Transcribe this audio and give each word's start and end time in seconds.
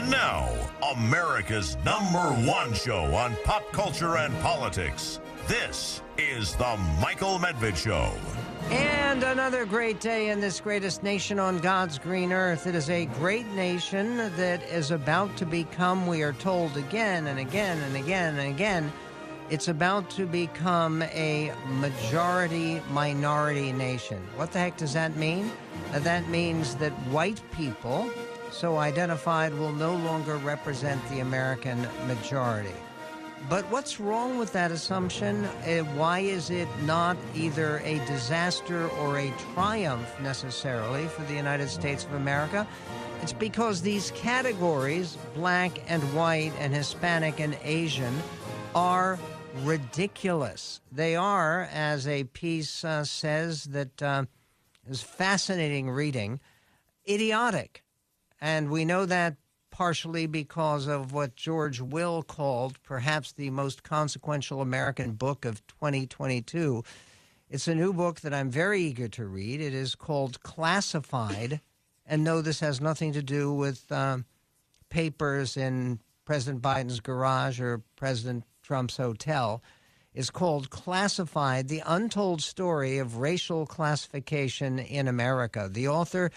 And 0.00 0.10
now, 0.10 0.48
America's 0.96 1.76
number 1.84 2.32
one 2.48 2.72
show 2.72 3.04
on 3.14 3.36
pop 3.44 3.70
culture 3.70 4.16
and 4.16 4.34
politics. 4.40 5.20
This 5.46 6.00
is 6.16 6.54
The 6.54 6.78
Michael 7.02 7.38
Medved 7.38 7.76
Show. 7.76 8.10
And 8.70 9.22
another 9.22 9.66
great 9.66 10.00
day 10.00 10.30
in 10.30 10.40
this 10.40 10.58
greatest 10.58 11.02
nation 11.02 11.38
on 11.38 11.58
God's 11.58 11.98
green 11.98 12.32
earth. 12.32 12.66
It 12.66 12.74
is 12.74 12.88
a 12.88 13.04
great 13.18 13.46
nation 13.48 14.16
that 14.16 14.62
is 14.70 14.90
about 14.90 15.36
to 15.36 15.44
become, 15.44 16.06
we 16.06 16.22
are 16.22 16.32
told 16.32 16.78
again 16.78 17.26
and 17.26 17.38
again 17.38 17.76
and 17.82 17.94
again 17.94 18.38
and 18.38 18.54
again, 18.54 18.90
it's 19.50 19.68
about 19.68 20.08
to 20.12 20.24
become 20.24 21.02
a 21.02 21.52
majority 21.72 22.80
minority 22.90 23.70
nation. 23.72 24.26
What 24.36 24.50
the 24.52 24.60
heck 24.60 24.78
does 24.78 24.94
that 24.94 25.16
mean? 25.16 25.50
That 25.92 26.26
means 26.28 26.76
that 26.76 26.92
white 27.08 27.42
people, 27.52 28.10
so 28.50 28.78
identified, 28.78 29.54
will 29.54 29.72
no 29.72 29.94
longer 29.94 30.36
represent 30.36 31.00
the 31.08 31.20
American 31.20 31.86
majority. 32.06 32.74
But 33.48 33.64
what's 33.70 33.98
wrong 33.98 34.36
with 34.38 34.52
that 34.52 34.70
assumption? 34.70 35.44
Uh, 35.44 35.78
why 35.96 36.20
is 36.20 36.50
it 36.50 36.68
not 36.84 37.16
either 37.34 37.78
a 37.84 37.98
disaster 38.06 38.88
or 38.88 39.18
a 39.18 39.32
triumph 39.54 40.08
necessarily 40.20 41.06
for 41.06 41.22
the 41.22 41.34
United 41.34 41.68
States 41.68 42.04
of 42.04 42.14
America? 42.14 42.66
It's 43.22 43.32
because 43.32 43.82
these 43.82 44.10
categories, 44.12 45.16
black 45.34 45.72
and 45.90 46.02
white 46.14 46.52
and 46.58 46.74
Hispanic 46.74 47.40
and 47.40 47.56
Asian, 47.64 48.14
are 48.74 49.18
ridiculous. 49.62 50.80
They 50.92 51.16
are, 51.16 51.68
as 51.72 52.06
a 52.06 52.24
piece 52.24 52.84
uh, 52.84 53.04
says 53.04 53.64
that 53.64 54.02
uh, 54.02 54.24
is 54.88 55.02
fascinating 55.02 55.90
reading, 55.90 56.40
idiotic. 57.08 57.82
And 58.40 58.70
we 58.70 58.84
know 58.84 59.06
that 59.06 59.36
partially 59.70 60.26
because 60.26 60.86
of 60.86 61.12
what 61.12 61.36
George 61.36 61.80
Will 61.80 62.22
called 62.22 62.82
perhaps 62.82 63.32
the 63.32 63.50
most 63.50 63.82
consequential 63.82 64.60
American 64.60 65.12
book 65.12 65.44
of 65.44 65.66
2022. 65.68 66.82
It's 67.48 67.68
a 67.68 67.74
new 67.74 67.92
book 67.92 68.20
that 68.20 68.34
I'm 68.34 68.50
very 68.50 68.82
eager 68.82 69.08
to 69.08 69.26
read. 69.26 69.60
It 69.60 69.74
is 69.74 69.94
called 69.94 70.42
Classified. 70.42 71.60
And 72.06 72.24
no, 72.24 72.42
this 72.42 72.60
has 72.60 72.80
nothing 72.80 73.12
to 73.12 73.22
do 73.22 73.52
with 73.52 73.90
um, 73.92 74.24
papers 74.88 75.56
in 75.56 76.00
President 76.24 76.62
Biden's 76.62 77.00
garage 77.00 77.60
or 77.60 77.82
President 77.96 78.44
Trump's 78.62 78.96
hotel 78.96 79.62
is 80.14 80.30
called 80.30 80.70
Classified 80.70 81.68
The 81.68 81.82
Untold 81.86 82.42
Story 82.42 82.98
of 82.98 83.18
Racial 83.18 83.66
Classification 83.66 84.78
in 84.78 85.06
America. 85.06 85.68
The 85.70 85.88
author 85.88 86.30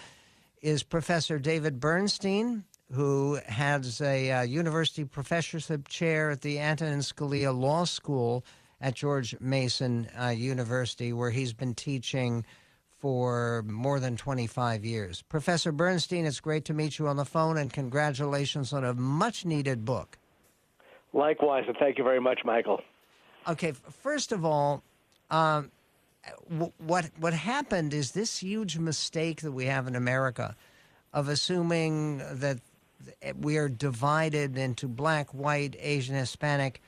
is 0.64 0.82
Professor 0.82 1.38
David 1.38 1.78
Bernstein, 1.78 2.64
who 2.90 3.38
has 3.46 4.00
a 4.00 4.32
uh, 4.32 4.42
university 4.42 5.04
professorship 5.04 5.88
chair 5.88 6.30
at 6.30 6.40
the 6.40 6.58
Antonin 6.58 7.00
Scalia 7.00 7.54
Law 7.54 7.84
School 7.84 8.42
at 8.80 8.94
George 8.94 9.36
Mason 9.40 10.08
uh, 10.18 10.28
University, 10.28 11.12
where 11.12 11.30
he's 11.30 11.52
been 11.52 11.74
teaching 11.74 12.46
for 12.98 13.62
more 13.66 14.00
than 14.00 14.16
25 14.16 14.86
years. 14.86 15.20
Professor 15.28 15.70
Bernstein, 15.70 16.24
it's 16.24 16.40
great 16.40 16.64
to 16.64 16.72
meet 16.72 16.98
you 16.98 17.08
on 17.08 17.16
the 17.16 17.26
phone, 17.26 17.58
and 17.58 17.70
congratulations 17.70 18.72
on 18.72 18.84
a 18.84 18.94
much 18.94 19.44
needed 19.44 19.84
book. 19.84 20.16
Likewise, 21.12 21.64
and 21.66 21.76
thank 21.76 21.98
you 21.98 22.04
very 22.04 22.20
much, 22.20 22.40
Michael. 22.42 22.80
Okay, 23.46 23.72
first 23.72 24.32
of 24.32 24.46
all, 24.46 24.82
um, 25.30 25.70
what 26.78 27.10
what 27.18 27.34
happened 27.34 27.94
is 27.94 28.12
this 28.12 28.38
huge 28.38 28.78
mistake 28.78 29.42
that 29.42 29.52
we 29.52 29.66
have 29.66 29.86
in 29.86 29.96
America 29.96 30.56
of 31.12 31.28
assuming 31.28 32.18
that 32.32 32.58
we 33.40 33.56
are 33.56 33.68
divided 33.68 34.56
into 34.56 34.88
black, 34.88 35.30
white, 35.30 35.76
Asian, 35.78 36.16
Hispanic. 36.16 36.80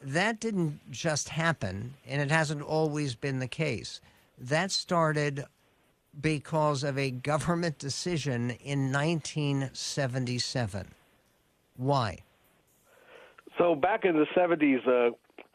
That 0.00 0.38
didn't 0.38 0.78
just 0.90 1.30
happen, 1.30 1.94
and 2.06 2.22
it 2.22 2.30
hasn't 2.30 2.62
always 2.62 3.16
been 3.16 3.40
the 3.40 3.48
case. 3.48 4.00
That 4.38 4.70
started 4.70 5.44
because 6.20 6.84
of 6.84 6.98
a 6.98 7.10
government 7.10 7.78
decision 7.78 8.50
in 8.50 8.92
1977. 8.92 10.94
Why? 11.76 12.18
So 13.56 13.74
back 13.74 14.04
in 14.04 14.14
the 14.14 14.26
70s, 14.36 14.84
the 14.84 15.10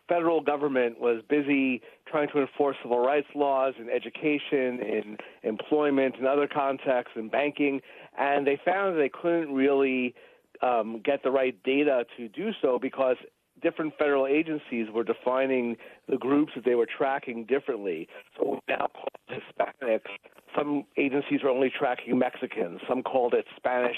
federal 0.09 0.41
government 0.41 0.99
was 0.99 1.21
busy 1.29 1.81
trying 2.13 2.29
to 2.29 2.39
enforce 2.39 2.77
civil 2.83 2.99
rights 2.99 3.27
laws 3.33 3.73
in 3.79 3.89
education, 3.89 4.79
in 4.79 5.17
employment, 5.41 6.15
in 6.19 6.27
other 6.27 6.47
contexts, 6.47 7.17
in 7.17 7.27
banking, 7.27 7.81
and 8.19 8.45
they 8.45 8.59
found 8.63 8.95
that 8.95 8.99
they 8.99 9.09
couldn't 9.09 9.51
really 9.51 10.13
um, 10.61 11.01
get 11.03 11.23
the 11.23 11.31
right 11.31 11.55
data 11.63 12.05
to 12.15 12.29
do 12.29 12.51
so 12.61 12.77
because 12.79 13.15
different 13.63 13.93
federal 13.97 14.27
agencies 14.27 14.87
were 14.93 15.03
defining 15.03 15.75
the 16.07 16.17
groups 16.17 16.51
that 16.55 16.65
they 16.65 16.75
were 16.75 16.85
tracking 16.85 17.45
differently. 17.45 18.07
So 18.37 18.59
now 18.67 18.87
called 18.93 19.41
Hispanics. 19.81 20.11
Some 20.55 20.83
agencies 20.97 21.39
were 21.43 21.49
only 21.49 21.71
tracking 21.75 22.19
Mexicans. 22.19 22.79
Some 22.87 23.01
called 23.01 23.33
it 23.33 23.45
Spanish 23.57 23.97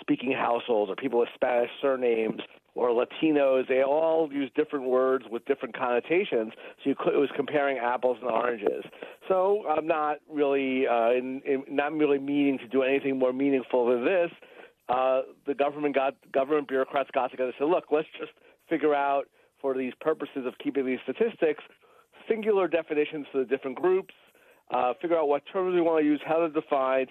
speaking 0.00 0.30
households 0.30 0.88
or 0.88 0.94
people 0.94 1.18
with 1.18 1.30
Spanish 1.34 1.70
surnames 1.82 2.42
or 2.76 2.90
Latinos. 2.90 3.66
They 3.66 3.82
all 3.82 4.30
use 4.30 4.50
different 4.54 4.86
words 4.86 5.24
with 5.30 5.44
different 5.46 5.76
connotations. 5.76 6.52
So 6.84 6.94
could, 6.96 7.14
it 7.14 7.18
was 7.18 7.30
comparing 7.34 7.78
apples 7.78 8.18
and 8.20 8.30
oranges. 8.30 8.84
So 9.28 9.64
I'm 9.68 9.86
not 9.86 10.18
really 10.30 10.86
uh, 10.86 11.10
in, 11.12 11.40
in, 11.44 11.64
not 11.68 11.92
really 11.92 12.18
meaning 12.18 12.58
to 12.58 12.68
do 12.68 12.82
anything 12.82 13.18
more 13.18 13.32
meaningful 13.32 13.86
than 13.86 14.04
this. 14.04 14.30
Uh, 14.88 15.22
the 15.46 15.54
government 15.54 15.94
got 15.94 16.14
government 16.32 16.68
bureaucrats 16.68 17.10
got 17.12 17.30
together 17.30 17.48
and 17.48 17.54
said, 17.58 17.68
"Look, 17.68 17.86
let's 17.90 18.06
just 18.20 18.32
figure 18.68 18.94
out 18.94 19.24
for 19.60 19.76
these 19.76 19.92
purposes 20.00 20.46
of 20.46 20.54
keeping 20.62 20.86
these 20.86 21.00
statistics 21.02 21.64
singular 22.28 22.68
definitions 22.68 23.26
for 23.32 23.38
the 23.38 23.44
different 23.46 23.76
groups." 23.76 24.14
Uh, 24.68 24.92
figure 25.00 25.16
out 25.16 25.28
what 25.28 25.42
terms 25.52 25.74
we 25.74 25.80
want 25.80 26.02
to 26.02 26.04
use, 26.04 26.20
how 26.26 26.40
they're 26.40 26.48
defined, 26.48 27.08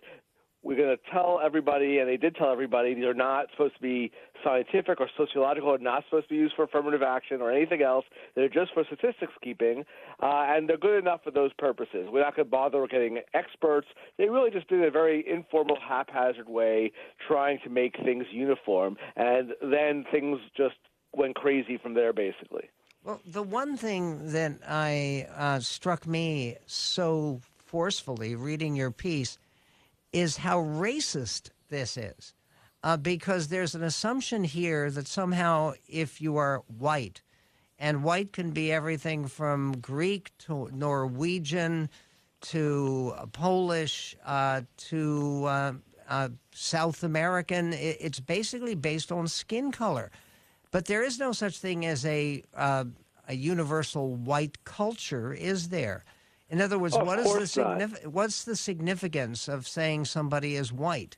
we're 0.66 0.76
going 0.76 0.98
to 0.98 1.12
tell 1.12 1.40
everybody, 1.46 2.00
and 2.00 2.10
they 2.10 2.18
did 2.18 2.36
tell 2.36 2.52
everybody, 2.52 2.96
these 2.96 3.06
are 3.06 3.14
not 3.14 3.46
supposed 3.52 3.76
to 3.76 3.82
be 3.82 4.12
scientific 4.44 5.00
or 5.00 5.08
sociological, 5.16 5.70
or 5.70 5.78
not 5.78 6.04
supposed 6.06 6.28
to 6.28 6.34
be 6.34 6.38
used 6.38 6.56
for 6.56 6.64
affirmative 6.64 7.04
action 7.04 7.40
or 7.40 7.52
anything 7.52 7.84
else. 7.84 8.04
They're 8.36 8.50
just 8.50 8.74
for 8.74 8.84
statistics 8.84 9.34
keeping, 9.44 9.86
uh, 10.24 10.46
and 10.48 10.68
they're 10.68 10.78
good 10.78 10.98
enough 10.98 11.22
for 11.24 11.30
those 11.30 11.54
purposes. 11.54 12.08
We're 12.12 12.24
not 12.24 12.36
going 12.36 12.48
to 12.48 12.50
bother 12.50 12.86
getting 12.88 13.20
experts. 13.36 13.88
They 14.18 14.28
really 14.28 14.50
just 14.50 14.68
did 14.68 14.80
it 14.80 14.88
a 14.88 14.92
very 14.92 15.24
informal, 15.30 15.78
haphazard 15.80 16.50
way, 16.50 16.92
trying 17.28 17.60
to 17.64 17.70
make 17.70 17.96
things 18.04 18.26
uniform, 18.32 18.98
and 19.16 19.52
then 19.62 20.04
things 20.12 20.40
just 20.58 20.76
went 21.16 21.36
crazy 21.36 21.78
from 21.78 21.94
there, 21.94 22.12
basically. 22.12 22.70
Well, 23.04 23.22
the 23.24 23.44
one 23.44 23.78
thing 23.78 24.32
that 24.32 24.54
I 24.68 25.28
uh, 25.38 25.60
struck 25.60 26.08
me 26.08 26.56
so 26.66 27.42
forcefully 27.56 28.34
reading 28.34 28.76
your 28.76 28.90
piece 28.90 29.38
is 30.16 30.38
how 30.38 30.58
racist 30.60 31.50
this 31.70 31.98
is. 31.98 32.34
Uh, 32.84 32.96
because 32.96 33.50
there's 33.50 33.76
an 33.76 33.84
assumption 33.84 34.44
here 34.44 34.90
that 34.90 35.08
somehow 35.08 35.74
if 35.90 36.22
you 36.22 36.38
are 36.38 36.64
white, 36.68 37.22
and 37.78 38.04
white 38.04 38.32
can 38.32 38.52
be 38.52 38.72
everything 38.72 39.28
from 39.28 39.74
Greek 39.82 40.32
to 40.38 40.70
Norwegian 40.72 41.90
to 42.42 43.14
Polish 43.34 44.16
uh, 44.26 44.62
to 44.78 45.46
uh, 45.46 45.74
uh, 46.08 46.30
South 46.54 47.04
American, 47.04 47.74
it's 47.74 48.20
basically 48.20 48.76
based 48.76 49.12
on 49.12 49.28
skin 49.28 49.72
color. 49.72 50.12
But 50.72 50.86
there 50.86 51.04
is 51.04 51.20
no 51.20 51.34
such 51.34 51.58
thing 51.58 51.86
as 51.86 52.06
a, 52.06 52.44
uh, 52.56 52.86
a 53.28 53.34
universal 53.34 54.16
white 54.16 54.64
culture, 54.64 55.34
is 55.34 55.70
there? 55.70 56.06
In 56.50 56.62
other 56.62 56.78
words, 56.78 56.96
what 56.96 57.20
is 57.20 57.34
the 57.34 57.62
signif- 57.62 58.06
what's 58.06 58.44
the 58.44 58.56
significance 58.56 59.48
of 59.48 59.68
saying 59.68 60.06
somebody 60.06 60.56
is 60.56 60.72
white? 60.72 61.18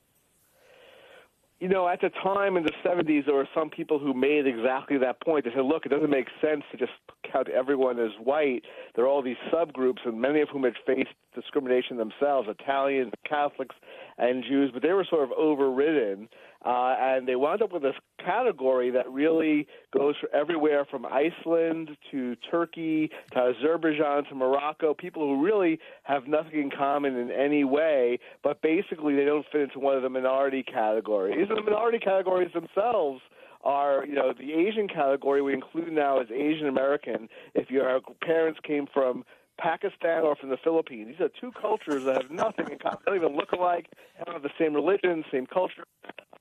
You 1.60 1.68
know, 1.68 1.88
at 1.88 2.00
the 2.00 2.10
time 2.10 2.56
in 2.56 2.62
the 2.62 2.72
70s, 2.84 3.26
there 3.26 3.34
were 3.34 3.48
some 3.52 3.68
people 3.68 3.98
who 3.98 4.14
made 4.14 4.46
exactly 4.46 4.96
that 4.98 5.20
point. 5.20 5.44
They 5.44 5.50
said, 5.50 5.64
look, 5.64 5.84
it 5.84 5.88
doesn't 5.88 6.08
make 6.08 6.28
sense 6.40 6.62
to 6.70 6.76
just 6.76 6.92
count 7.32 7.48
everyone 7.48 7.98
as 7.98 8.12
white. 8.22 8.62
There 8.94 9.04
are 9.04 9.08
all 9.08 9.22
these 9.22 9.36
subgroups, 9.52 10.06
and 10.06 10.20
many 10.20 10.40
of 10.40 10.48
whom 10.50 10.62
had 10.62 10.74
faced 10.86 11.10
discrimination 11.34 11.96
themselves 11.96 12.48
Italians, 12.48 13.12
Catholics, 13.28 13.74
and 14.18 14.44
Jews, 14.44 14.70
but 14.72 14.82
they 14.82 14.92
were 14.92 15.04
sort 15.04 15.24
of 15.24 15.32
overridden. 15.32 16.28
Uh, 16.64 16.96
and 16.98 17.28
they 17.28 17.36
wound 17.36 17.62
up 17.62 17.72
with 17.72 17.82
this 17.82 17.94
category 18.24 18.90
that 18.90 19.08
really 19.10 19.66
goes 19.96 20.16
everywhere 20.34 20.84
from 20.84 21.06
Iceland 21.06 21.90
to 22.10 22.34
Turkey 22.50 23.10
to 23.32 23.38
Azerbaijan 23.38 24.24
to 24.24 24.34
Morocco, 24.34 24.92
people 24.92 25.22
who 25.22 25.44
really 25.44 25.78
have 26.02 26.26
nothing 26.26 26.60
in 26.60 26.70
common 26.70 27.16
in 27.16 27.30
any 27.30 27.62
way, 27.62 28.18
but 28.42 28.60
basically 28.60 29.14
they 29.14 29.24
don't 29.24 29.46
fit 29.52 29.62
into 29.62 29.78
one 29.78 29.96
of 29.96 30.02
the 30.02 30.08
minority 30.08 30.64
categories. 30.64 31.46
And 31.48 31.56
the 31.56 31.62
minority 31.62 31.98
categories 31.98 32.52
themselves 32.52 33.20
are, 33.62 34.04
you 34.04 34.14
know, 34.14 34.32
the 34.32 34.52
Asian 34.52 34.88
category 34.88 35.42
we 35.42 35.54
include 35.54 35.92
now 35.92 36.20
as 36.20 36.28
Asian 36.30 36.68
American. 36.68 37.28
If 37.54 37.70
your 37.70 38.00
parents 38.20 38.58
came 38.64 38.86
from 38.92 39.24
Pakistan 39.58 40.22
or 40.22 40.36
from 40.36 40.50
the 40.50 40.56
Philippines. 40.56 41.08
These 41.08 41.20
are 41.20 41.30
two 41.40 41.52
cultures 41.60 42.04
that 42.04 42.22
have 42.22 42.30
nothing 42.30 42.68
in 42.70 42.78
common. 42.78 42.98
They 43.04 43.10
don't 43.12 43.24
even 43.24 43.36
look 43.36 43.52
alike, 43.52 43.88
They 44.16 44.24
don't 44.24 44.34
have 44.34 44.42
the 44.42 44.52
same 44.58 44.72
religion, 44.72 45.24
same 45.32 45.46
culture, 45.46 45.84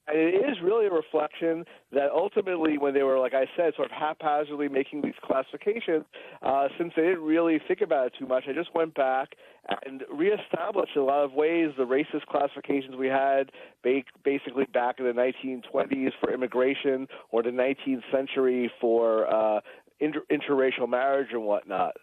And 0.07 0.18
it 0.18 0.36
is 0.36 0.57
really 0.63 0.88
a 0.88 0.92
reflection 0.92 1.65
that 1.92 2.09
ultimately, 2.12 2.77
when 2.77 2.94
they 2.94 3.04
were, 3.04 3.19
like 3.19 3.33
I 3.33 3.45
said, 3.57 3.74
sort 3.75 3.92
of 3.92 3.92
haphazardly 3.92 4.69
making 4.69 5.01
these 5.01 5.15
classifications, 5.21 6.06
uh, 6.42 6.69
since 6.77 6.94
they 6.95 7.04
didn't 7.04 7.24
really 7.24 7.59
think 7.68 7.81
about 7.81 8.07
it 8.07 8.13
too 8.18 8.25
much, 8.25 8.45
I 8.50 8.54
just 8.54 8.74
went 8.74 8.95
back 8.95 9.36
and 9.86 10.04
reestablished 10.09 10.92
in 10.95 11.01
a 11.01 11.06
lot 11.06 11.24
of 11.24 11.33
ways 11.33 11.71
the 11.77 11.83
racist 11.83 12.25
classifications 12.27 12.95
we 12.95 13.07
had 13.07 13.51
basically 13.83 14.65
back 14.74 15.00
in 15.00 15.06
the 15.06 15.12
1920s 15.12 16.12
for 16.21 16.33
immigration 16.33 17.07
or 17.31 17.44
the 17.44 17.50
19th 17.50 18.04
century 18.12 18.71
for 18.80 19.27
uh, 19.27 19.59
inter- 20.00 20.24
interracial 20.31 20.88
marriage 20.88 21.30
and 21.31 21.44
whatnot. 21.44 21.95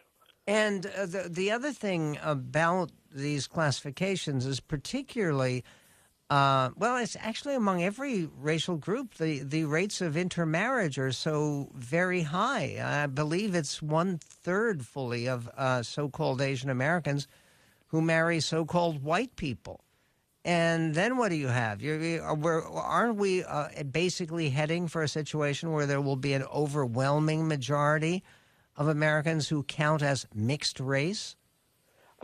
And 0.47 0.87
uh, 0.87 1.06
the 1.06 1.29
the 1.31 1.51
other 1.51 1.73
thing 1.73 2.19
about 2.23 2.91
these 3.15 3.47
classifications 3.47 4.45
is 4.45 4.61
particularly 4.61 5.65
uh, 6.31 6.71
well, 6.76 6.97
it's 6.97 7.17
actually 7.21 7.55
among 7.55 7.82
every 7.82 8.29
racial 8.41 8.76
group. 8.76 9.15
The, 9.15 9.41
the 9.41 9.65
rates 9.65 10.00
of 10.00 10.17
intermarriage 10.17 10.99
are 10.99 11.12
so 11.12 11.71
very 11.75 12.23
high. 12.23 12.81
I 12.82 13.06
believe 13.06 13.55
it's 13.55 13.82
one 13.82 14.19
third 14.19 14.87
fully 14.87 15.29
of 15.29 15.50
uh, 15.56 15.82
so 15.82 16.09
called 16.09 16.41
Asian 16.41 16.71
Americans 16.71 17.29
who 17.88 18.00
marry 18.00 18.41
so 18.41 18.65
called 18.65 19.03
white 19.05 19.37
people. 19.37 19.81
And 20.44 20.94
then 20.94 21.17
what 21.17 21.31
do 21.31 21.37
you 21.37 21.49
have? 21.49 21.81
You're, 21.81 22.35
we're, 22.35 22.62
aren't 22.69 23.17
we 23.17 23.44
uh, 23.44 23.69
basically 23.91 24.50
heading 24.50 24.88
for 24.88 25.03
a 25.03 25.09
situation 25.09 25.73
where 25.73 25.87
there 25.87 26.00
will 26.00 26.17
be 26.17 26.35
an 26.35 26.44
overwhelming 26.44 27.49
majority 27.49 28.23
of 28.77 28.88
Americans 28.88 29.49
who 29.49 29.62
count 29.62 30.03
as 30.03 30.27
mixed 30.35 30.81
race? 30.81 31.37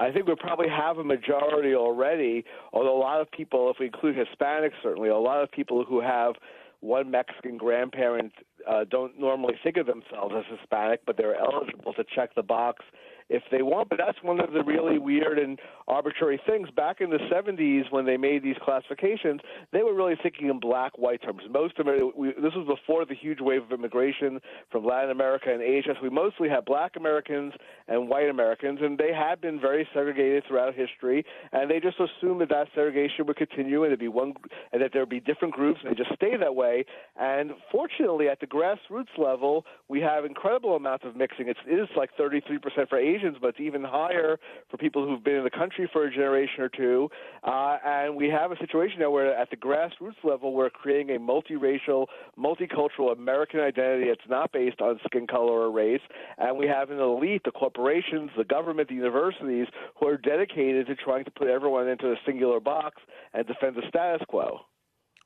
I 0.01 0.11
think 0.11 0.27
we 0.27 0.35
probably 0.35 0.69
have 0.69 0.97
a 0.97 1.05
majority 1.05 1.75
already, 1.75 2.45
although 2.73 2.97
a 2.97 2.99
lot 2.99 3.21
of 3.21 3.31
people, 3.31 3.71
if 3.71 3.77
we 3.79 3.87
include 3.87 4.17
Hispanics, 4.17 4.73
certainly, 4.83 5.11
a 5.11 5.17
lot 5.17 5.43
of 5.43 5.53
people 5.53 5.85
who 5.85 6.01
have 6.01 6.35
one 6.81 7.11
Mexican 7.11 7.59
grandparent 7.59 8.33
uh, 8.67 8.85
don't 8.91 9.21
normally 9.21 9.55
think 9.63 9.77
of 9.77 9.85
themselves 9.85 10.35
as 10.37 10.45
Hispanic, 10.59 11.01
but 11.05 11.19
they're 11.19 11.37
eligible 11.39 11.93
to 11.93 12.05
check 12.15 12.35
the 12.35 12.43
box 12.43 12.83
if 13.31 13.43
they 13.51 13.63
want. 13.63 13.89
But 13.89 13.99
that's 13.99 14.19
one 14.23 14.41
of 14.41 14.53
the 14.53 14.63
really 14.63 14.99
weird 14.99 15.39
and 15.39 15.59
arbitrary 15.89 16.41
things. 16.47 16.69
Back 16.77 17.01
in 17.01 17.11
the 17.11 17.19
70s, 17.33 17.91
when 17.91 18.05
they 18.05 18.17
made 18.17 18.43
these 18.43 18.57
classifications, 18.63 19.41
they 19.73 19.83
were 19.83 19.95
really 19.95 20.17
thinking 20.23 20.49
in 20.49 20.59
black 20.59 20.99
white 20.99 21.23
terms. 21.23 21.43
Most 21.49 21.79
of 21.79 21.87
we, 22.17 22.29
this 22.29 22.53
was 22.55 22.67
before 22.67 23.07
the 23.07 23.15
huge 23.15 23.41
wave 23.41 23.63
of 23.63 23.73
immigration 23.73 24.41
from 24.71 24.85
Latin 24.85 25.11
America 25.11 25.53
and 25.53 25.63
Asia. 25.63 25.95
So 25.95 26.03
we 26.03 26.11
mostly 26.11 26.49
had 26.49 26.65
black 26.65 26.97
Americans 26.97 27.55
and 27.89 28.09
white 28.09 28.29
Americans, 28.29 28.81
and 28.83 28.99
they 28.99 29.13
had 29.13 29.41
been 29.41 29.61
very 29.61 29.89
segregated 29.95 30.45
throughout 30.47 30.75
history. 30.75 31.25
And 31.53 31.71
they 31.71 31.79
just 31.81 31.99
assumed 31.99 32.41
that 32.41 32.49
that 32.51 32.67
segregation 32.75 33.27
would 33.27 33.37
continue 33.37 33.85
and 33.85 33.91
there'd 33.91 34.01
be 34.01 34.09
one, 34.09 34.35
and 34.73 34.83
that 34.83 34.91
there'd 34.93 35.09
be 35.09 35.21
different 35.21 35.55
groups, 35.55 35.81
and 35.85 35.93
they 35.93 35.97
just 35.97 36.15
stay 36.15 36.37
that 36.37 36.55
way. 36.55 36.85
And 37.19 37.53
fortunately, 37.71 38.29
at 38.29 38.41
the 38.41 38.47
grassroots 38.47 39.17
level, 39.17 39.65
we 39.89 40.01
have 40.01 40.25
incredible 40.25 40.75
amounts 40.75 41.05
of 41.05 41.15
mixing. 41.15 41.49
It's, 41.49 41.61
it 41.67 41.79
is 41.79 41.89
like 41.97 42.11
33% 42.19 42.89
for 42.89 42.99
Asian 42.99 43.20
But 43.41 43.49
it's 43.49 43.61
even 43.61 43.85
higher 43.85 44.39
for 44.71 44.77
people 44.77 45.07
who've 45.07 45.23
been 45.23 45.37
in 45.37 45.45
the 45.45 45.51
country 45.51 45.89
for 45.93 46.07
a 46.07 46.11
generation 46.11 46.63
or 46.63 46.69
two. 46.69 47.09
Uh, 47.43 47.79
and 47.85 48.17
we 48.17 48.29
have 48.29 48.53
a 48.53 48.57
situation 48.59 49.01
now 49.01 49.11
where, 49.11 49.37
at 49.37 49.51
the 49.51 49.57
grassroots 49.57 50.23
level, 50.25 50.53
we're 50.53 50.71
creating 50.71 51.15
a 51.15 51.19
multiracial, 51.19 52.07
multicultural 52.39 53.13
American 53.13 53.61
identity 53.61 54.09
that's 54.09 54.29
not 54.29 54.53
based 54.53 54.81
on 54.81 54.99
skin 55.07 55.27
color 55.27 55.53
or 55.53 55.71
race. 55.71 56.01
And 56.39 56.57
we 56.59 56.67
have 56.67 56.91
an 56.91 56.99
elite, 56.99 57.43
the 57.45 57.51
corporations, 57.51 58.31
the 58.37 58.45
government, 58.45 58.89
the 58.89 58.95
universities, 58.95 59.67
who 59.99 60.09
are 60.09 60.17
dedicated 60.17 60.87
to 60.87 60.95
trying 60.97 61.25
to 61.25 61.31
put 61.31 61.49
everyone 61.49 61.89
into 61.89 62.11
a 62.13 62.17
singular 62.27 62.61
box 62.61 63.03
and 63.35 63.47
defend 63.47 63.77
the 63.77 63.83
status 63.89 64.23
quo. 64.29 64.61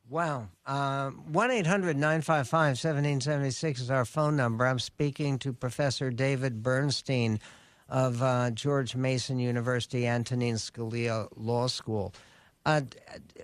Wow. 0.09 0.49
Uh, 0.67 1.11
1 1.11 1.51
800 1.51 1.97
955 1.97 2.59
1776 2.59 3.81
is 3.81 3.91
our 3.91 4.05
phone 4.05 4.37
number. 4.37 4.67
I'm 4.67 4.79
speaking 4.79 5.39
to 5.41 5.53
Professor 5.53 6.11
David 6.11 6.63
Bernstein 6.63 7.41
of 7.89 8.23
uh, 8.23 8.51
George 8.51 8.97
Mason 8.97 9.39
University, 9.39 10.07
Antonin 10.07 10.57
Scalia 10.57 11.29
Law 11.37 11.67
School. 11.67 12.15
Uh, 12.67 12.83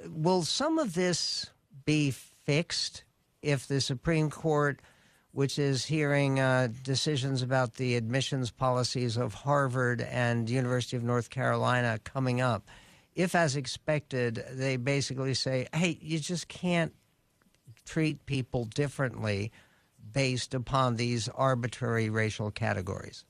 will 0.08 0.42
some 0.42 0.78
of 0.78 0.94
this 0.94 1.50
be 1.84 2.10
fixed 2.10 3.04
if 3.42 3.68
the 3.68 3.80
Supreme 3.80 4.30
Court, 4.30 4.80
which 5.32 5.58
is 5.58 5.84
hearing 5.84 6.40
uh, 6.40 6.68
decisions 6.82 7.42
about 7.42 7.74
the 7.74 7.96
admissions 7.96 8.50
policies 8.50 9.16
of 9.16 9.34
Harvard 9.34 10.00
and 10.00 10.48
University 10.48 10.96
of 10.96 11.02
North 11.02 11.30
Carolina 11.30 11.98
coming 12.02 12.40
up, 12.40 12.66
if, 13.14 13.34
as 13.34 13.56
expected, 13.56 14.44
they 14.52 14.76
basically 14.76 15.34
say, 15.34 15.66
hey, 15.74 15.98
you 16.00 16.18
just 16.18 16.48
can't 16.48 16.94
treat 17.84 18.24
people 18.24 18.64
differently 18.64 19.52
based 20.12 20.54
upon 20.54 20.96
these 20.96 21.28
arbitrary 21.28 22.08
racial 22.08 22.50
categories? 22.50 23.24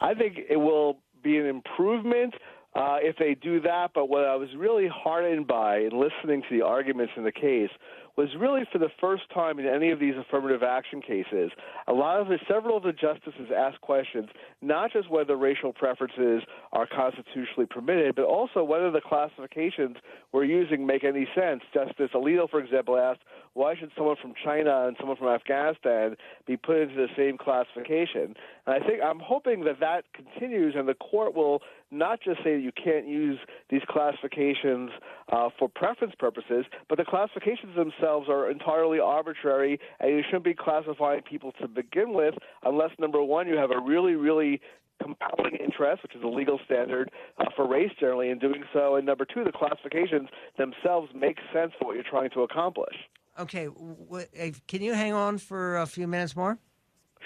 I 0.00 0.14
think 0.14 0.38
it 0.48 0.56
will 0.56 0.98
be 1.22 1.36
an 1.36 1.46
improvement 1.46 2.34
uh, 2.74 2.98
if 3.00 3.16
they 3.16 3.34
do 3.34 3.60
that. 3.62 3.90
But 3.94 4.08
what 4.08 4.24
I 4.24 4.36
was 4.36 4.48
really 4.56 4.88
heartened 4.88 5.46
by 5.46 5.78
in 5.78 5.90
listening 5.90 6.42
to 6.48 6.58
the 6.58 6.64
arguments 6.64 7.12
in 7.16 7.24
the 7.24 7.32
case 7.32 7.70
was 8.16 8.28
really 8.38 8.62
for 8.72 8.78
the 8.78 8.90
first 9.00 9.22
time 9.32 9.58
in 9.58 9.66
any 9.66 9.90
of 9.90 10.00
these 10.00 10.14
affirmative 10.16 10.62
action 10.62 11.00
cases, 11.00 11.50
a 11.86 11.92
lot 11.92 12.20
of 12.20 12.28
the 12.28 12.38
several 12.48 12.76
of 12.76 12.82
the 12.82 12.92
justices 12.92 13.50
asked 13.56 13.80
questions 13.80 14.28
not 14.62 14.92
just 14.92 15.10
whether 15.10 15.36
racial 15.36 15.72
preferences 15.72 16.42
are 16.72 16.86
constitutionally 16.86 17.66
permitted, 17.68 18.14
but 18.14 18.24
also 18.24 18.62
whether 18.62 18.90
the 18.90 19.00
classifications 19.00 19.96
we're 20.32 20.44
using 20.44 20.86
make 20.86 21.04
any 21.04 21.26
sense. 21.34 21.62
Justice 21.72 22.10
Alito, 22.14 22.48
for 22.48 22.60
example, 22.60 22.98
asked 22.98 23.20
why 23.54 23.74
should 23.74 23.90
someone 23.96 24.16
from 24.20 24.32
China 24.44 24.86
and 24.86 24.96
someone 24.98 25.16
from 25.16 25.28
Afghanistan 25.28 26.16
be 26.46 26.56
put 26.56 26.76
into 26.76 26.94
the 26.94 27.08
same 27.16 27.36
classification? 27.36 28.34
And 28.66 28.74
I 28.74 28.86
think 28.86 29.02
I'm 29.02 29.18
hoping 29.18 29.64
that 29.64 29.80
that 29.80 30.04
continues, 30.14 30.74
and 30.76 30.88
the 30.88 30.94
court 30.94 31.34
will 31.34 31.60
not 31.90 32.20
just 32.22 32.38
say 32.44 32.54
that 32.54 32.62
you 32.62 32.70
can't 32.72 33.08
use 33.08 33.38
these 33.68 33.82
classifications 33.88 34.90
uh, 35.32 35.48
for 35.58 35.68
preference 35.68 36.14
purposes, 36.18 36.64
but 36.88 36.98
the 36.98 37.04
classifications 37.04 37.74
themselves 37.74 37.99
are 38.02 38.50
entirely 38.50 38.98
arbitrary, 39.00 39.80
and 39.98 40.10
you 40.10 40.22
shouldn't 40.24 40.44
be 40.44 40.54
classifying 40.54 41.22
people 41.22 41.52
to 41.60 41.68
begin 41.68 42.12
with 42.12 42.34
unless, 42.62 42.90
number 42.98 43.22
one, 43.22 43.48
you 43.48 43.56
have 43.56 43.70
a 43.70 43.80
really, 43.80 44.14
really 44.14 44.60
compelling 45.02 45.56
interest, 45.56 46.02
which 46.02 46.14
is 46.14 46.22
a 46.22 46.28
legal 46.28 46.60
standard 46.64 47.10
uh, 47.38 47.44
for 47.56 47.66
race 47.66 47.90
generally 47.98 48.30
in 48.30 48.38
doing 48.38 48.64
so, 48.72 48.96
and 48.96 49.06
number 49.06 49.24
two, 49.24 49.44
the 49.44 49.52
classifications 49.52 50.28
themselves 50.58 51.10
make 51.14 51.38
sense 51.52 51.72
for 51.78 51.86
what 51.86 51.94
you're 51.94 52.04
trying 52.04 52.30
to 52.30 52.42
accomplish. 52.42 52.94
Okay, 53.38 53.68
can 54.68 54.82
you 54.82 54.92
hang 54.92 55.14
on 55.14 55.38
for 55.38 55.78
a 55.78 55.86
few 55.86 56.06
minutes 56.06 56.36
more? 56.36 56.58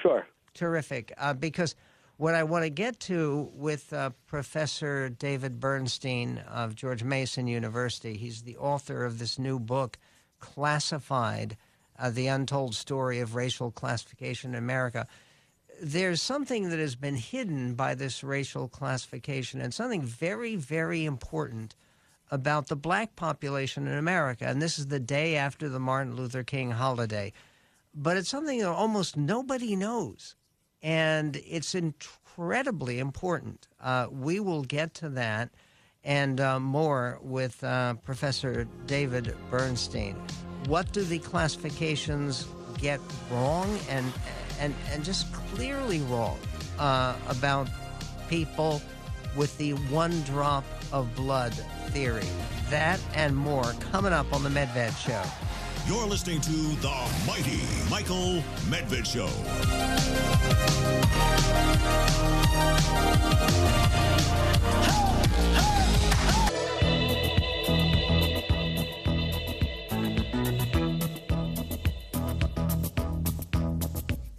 Sure. 0.00 0.26
Terrific, 0.54 1.12
uh, 1.18 1.34
because 1.34 1.74
what 2.16 2.34
I 2.36 2.44
want 2.44 2.64
to 2.64 2.70
get 2.70 3.00
to 3.00 3.50
with 3.54 3.92
uh, 3.92 4.10
Professor 4.26 5.08
David 5.08 5.58
Bernstein 5.58 6.38
of 6.48 6.76
George 6.76 7.02
Mason 7.02 7.48
University, 7.48 8.16
he's 8.16 8.42
the 8.42 8.56
author 8.58 9.04
of 9.04 9.18
this 9.18 9.36
new 9.36 9.58
book, 9.58 9.98
Classified 10.44 11.56
uh, 11.98 12.10
The 12.10 12.26
Untold 12.26 12.74
Story 12.74 13.20
of 13.20 13.34
Racial 13.34 13.70
Classification 13.70 14.50
in 14.50 14.58
America. 14.58 15.06
There's 15.82 16.20
something 16.20 16.68
that 16.68 16.78
has 16.78 16.96
been 16.96 17.16
hidden 17.16 17.74
by 17.74 17.94
this 17.94 18.22
racial 18.22 18.68
classification, 18.68 19.60
and 19.60 19.72
something 19.72 20.02
very, 20.02 20.54
very 20.54 21.04
important 21.04 21.74
about 22.30 22.68
the 22.68 22.76
black 22.76 23.16
population 23.16 23.86
in 23.86 23.96
America. 23.96 24.44
And 24.46 24.60
this 24.60 24.78
is 24.78 24.88
the 24.88 25.00
day 25.00 25.36
after 25.36 25.68
the 25.68 25.80
Martin 25.80 26.14
Luther 26.14 26.44
King 26.44 26.72
holiday. 26.72 27.32
But 27.94 28.16
it's 28.16 28.28
something 28.28 28.58
that 28.58 28.68
almost 28.68 29.16
nobody 29.16 29.76
knows 29.76 30.36
and 30.84 31.40
it's 31.46 31.74
incredibly 31.74 32.98
important. 32.98 33.68
Uh, 33.80 34.06
we 34.10 34.38
will 34.38 34.62
get 34.62 34.92
to 34.92 35.08
that 35.08 35.48
and 36.04 36.40
uh, 36.40 36.60
more 36.60 37.18
with 37.22 37.62
uh, 37.64 37.94
Professor 38.04 38.66
David 38.86 39.34
Bernstein. 39.50 40.16
What 40.66 40.92
do 40.92 41.02
the 41.02 41.18
classifications 41.18 42.46
get 42.78 43.00
wrong 43.30 43.78
and 43.88 44.12
and 44.60 44.74
and 44.92 45.04
just 45.04 45.32
clearly 45.32 46.00
wrong 46.00 46.38
uh, 46.78 47.16
about 47.28 47.68
people 48.28 48.80
with 49.36 49.56
the 49.58 49.72
one 49.90 50.22
drop 50.22 50.64
of 50.92 51.14
blood 51.14 51.54
theory? 51.88 52.28
That 52.70 53.00
and 53.14 53.36
more 53.36 53.74
coming 53.92 54.12
up 54.12 54.32
on 54.32 54.42
the 54.42 54.50
Medved 54.50 54.96
Show. 54.98 55.22
You're 55.86 56.06
listening 56.06 56.40
to 56.40 56.50
the 56.50 57.10
mighty 57.26 57.60
Michael 57.90 58.42
Medved 58.70 59.04
Show. 59.04 59.28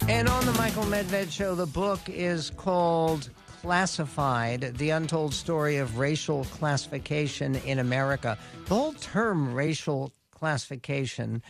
And 0.08 0.28
on 0.28 0.46
the 0.46 0.52
Michael 0.52 0.84
Medved 0.84 1.32
Show, 1.32 1.56
the 1.56 1.66
book 1.66 1.98
is 2.08 2.50
called 2.50 3.28
Classified 3.60 4.76
The 4.78 4.90
Untold 4.90 5.34
Story 5.34 5.78
of 5.78 5.98
Racial 5.98 6.44
Classification 6.44 7.56
in 7.56 7.80
America. 7.80 8.38
The 8.66 8.74
whole 8.74 8.92
term 8.92 9.52
racial 9.52 10.12
classification 10.30 11.42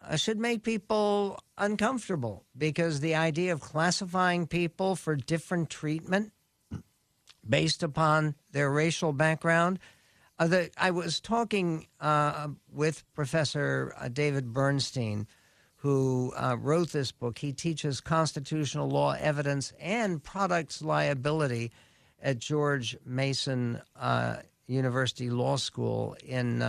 uh, 0.00 0.16
should 0.16 0.38
make 0.38 0.62
people 0.62 1.38
uncomfortable 1.58 2.46
because 2.56 3.00
the 3.00 3.14
idea 3.14 3.52
of 3.52 3.60
classifying 3.60 4.46
people 4.46 4.96
for 4.96 5.14
different 5.14 5.68
treatment 5.68 6.32
based 7.46 7.82
upon 7.82 8.36
their 8.52 8.70
racial 8.70 9.12
background. 9.12 9.78
Uh, 10.38 10.46
the, 10.46 10.70
I 10.78 10.92
was 10.92 11.20
talking 11.20 11.88
uh, 12.00 12.48
with 12.72 13.04
Professor 13.12 13.94
uh, 14.00 14.08
David 14.08 14.54
Bernstein, 14.54 15.26
who 15.82 16.32
uh, 16.36 16.56
wrote 16.60 16.92
this 16.92 17.10
book. 17.10 17.38
He 17.38 17.52
teaches 17.52 18.00
constitutional 18.00 18.88
law, 18.88 19.16
evidence, 19.18 19.72
and 19.80 20.22
products 20.22 20.80
liability 20.80 21.72
at 22.22 22.38
George 22.38 22.96
Mason 23.04 23.80
uh, 23.96 24.36
University 24.68 25.28
Law 25.28 25.56
School 25.56 26.16
in 26.24 26.62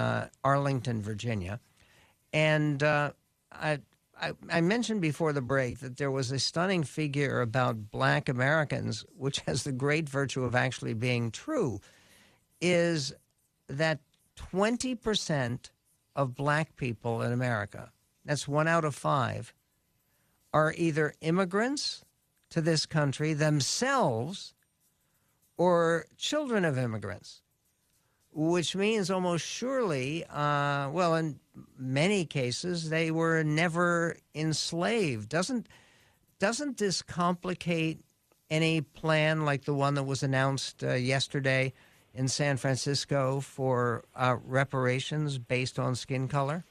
Arlington, 0.43 1.01
Virginia. 1.03 1.59
And 2.33 2.81
I, 2.81 3.11
I, 4.19 4.31
I 4.49 4.61
mentioned 4.61 5.01
before 5.01 5.33
the 5.33 5.41
break 5.41 5.79
that 5.79 5.97
there 5.97 6.11
was 6.11 6.31
a 6.31 6.39
stunning 6.39 6.83
figure 6.83 7.41
about 7.41 7.91
black 7.91 8.29
Americans, 8.29 9.05
which 9.17 9.39
has 9.41 9.63
the 9.63 9.71
great 9.71 10.09
virtue 10.09 10.43
of 10.43 10.55
actually 10.55 10.93
being 10.93 11.29
true, 11.29 11.81
is 12.61 13.13
that 13.67 13.99
20% 14.53 15.69
of 16.15 16.35
black 16.35 16.75
people 16.75 17.21
in 17.21 17.31
America, 17.31 17.91
that's 18.25 18.47
one 18.47 18.67
out 18.67 18.85
of 18.85 18.95
five, 18.95 19.53
are 20.53 20.73
either 20.77 21.13
immigrants 21.21 22.03
to 22.49 22.61
this 22.61 22.85
country 22.85 23.33
themselves 23.33 24.53
or 25.57 26.05
children 26.17 26.65
of 26.65 26.77
immigrants 26.77 27.43
which 28.33 28.75
means 28.75 29.11
almost 29.11 29.45
surely, 29.45 30.25
uh, 30.25 30.89
well, 30.91 31.15
in 31.15 31.39
many 31.77 32.25
cases, 32.25 32.89
they 32.89 33.11
were 33.11 33.43
never 33.43 34.17
enslaved. 34.33 35.29
Doesn't 35.29 35.67
doesn't 36.39 36.77
this 36.77 37.01
complicate 37.01 38.01
any 38.49 38.81
plan 38.81 39.45
like 39.45 39.63
the 39.63 39.73
one 39.73 39.93
that 39.93 40.03
was 40.03 40.23
announced 40.23 40.83
uh, 40.83 40.93
yesterday 40.93 41.71
in 42.13 42.27
San 42.27 42.57
Francisco 42.57 43.39
for 43.39 44.03
uh, 44.15 44.35
reparations 44.43 45.37
based 45.37 45.79
on 45.79 45.95
skin 45.95 46.27
color? 46.27 46.65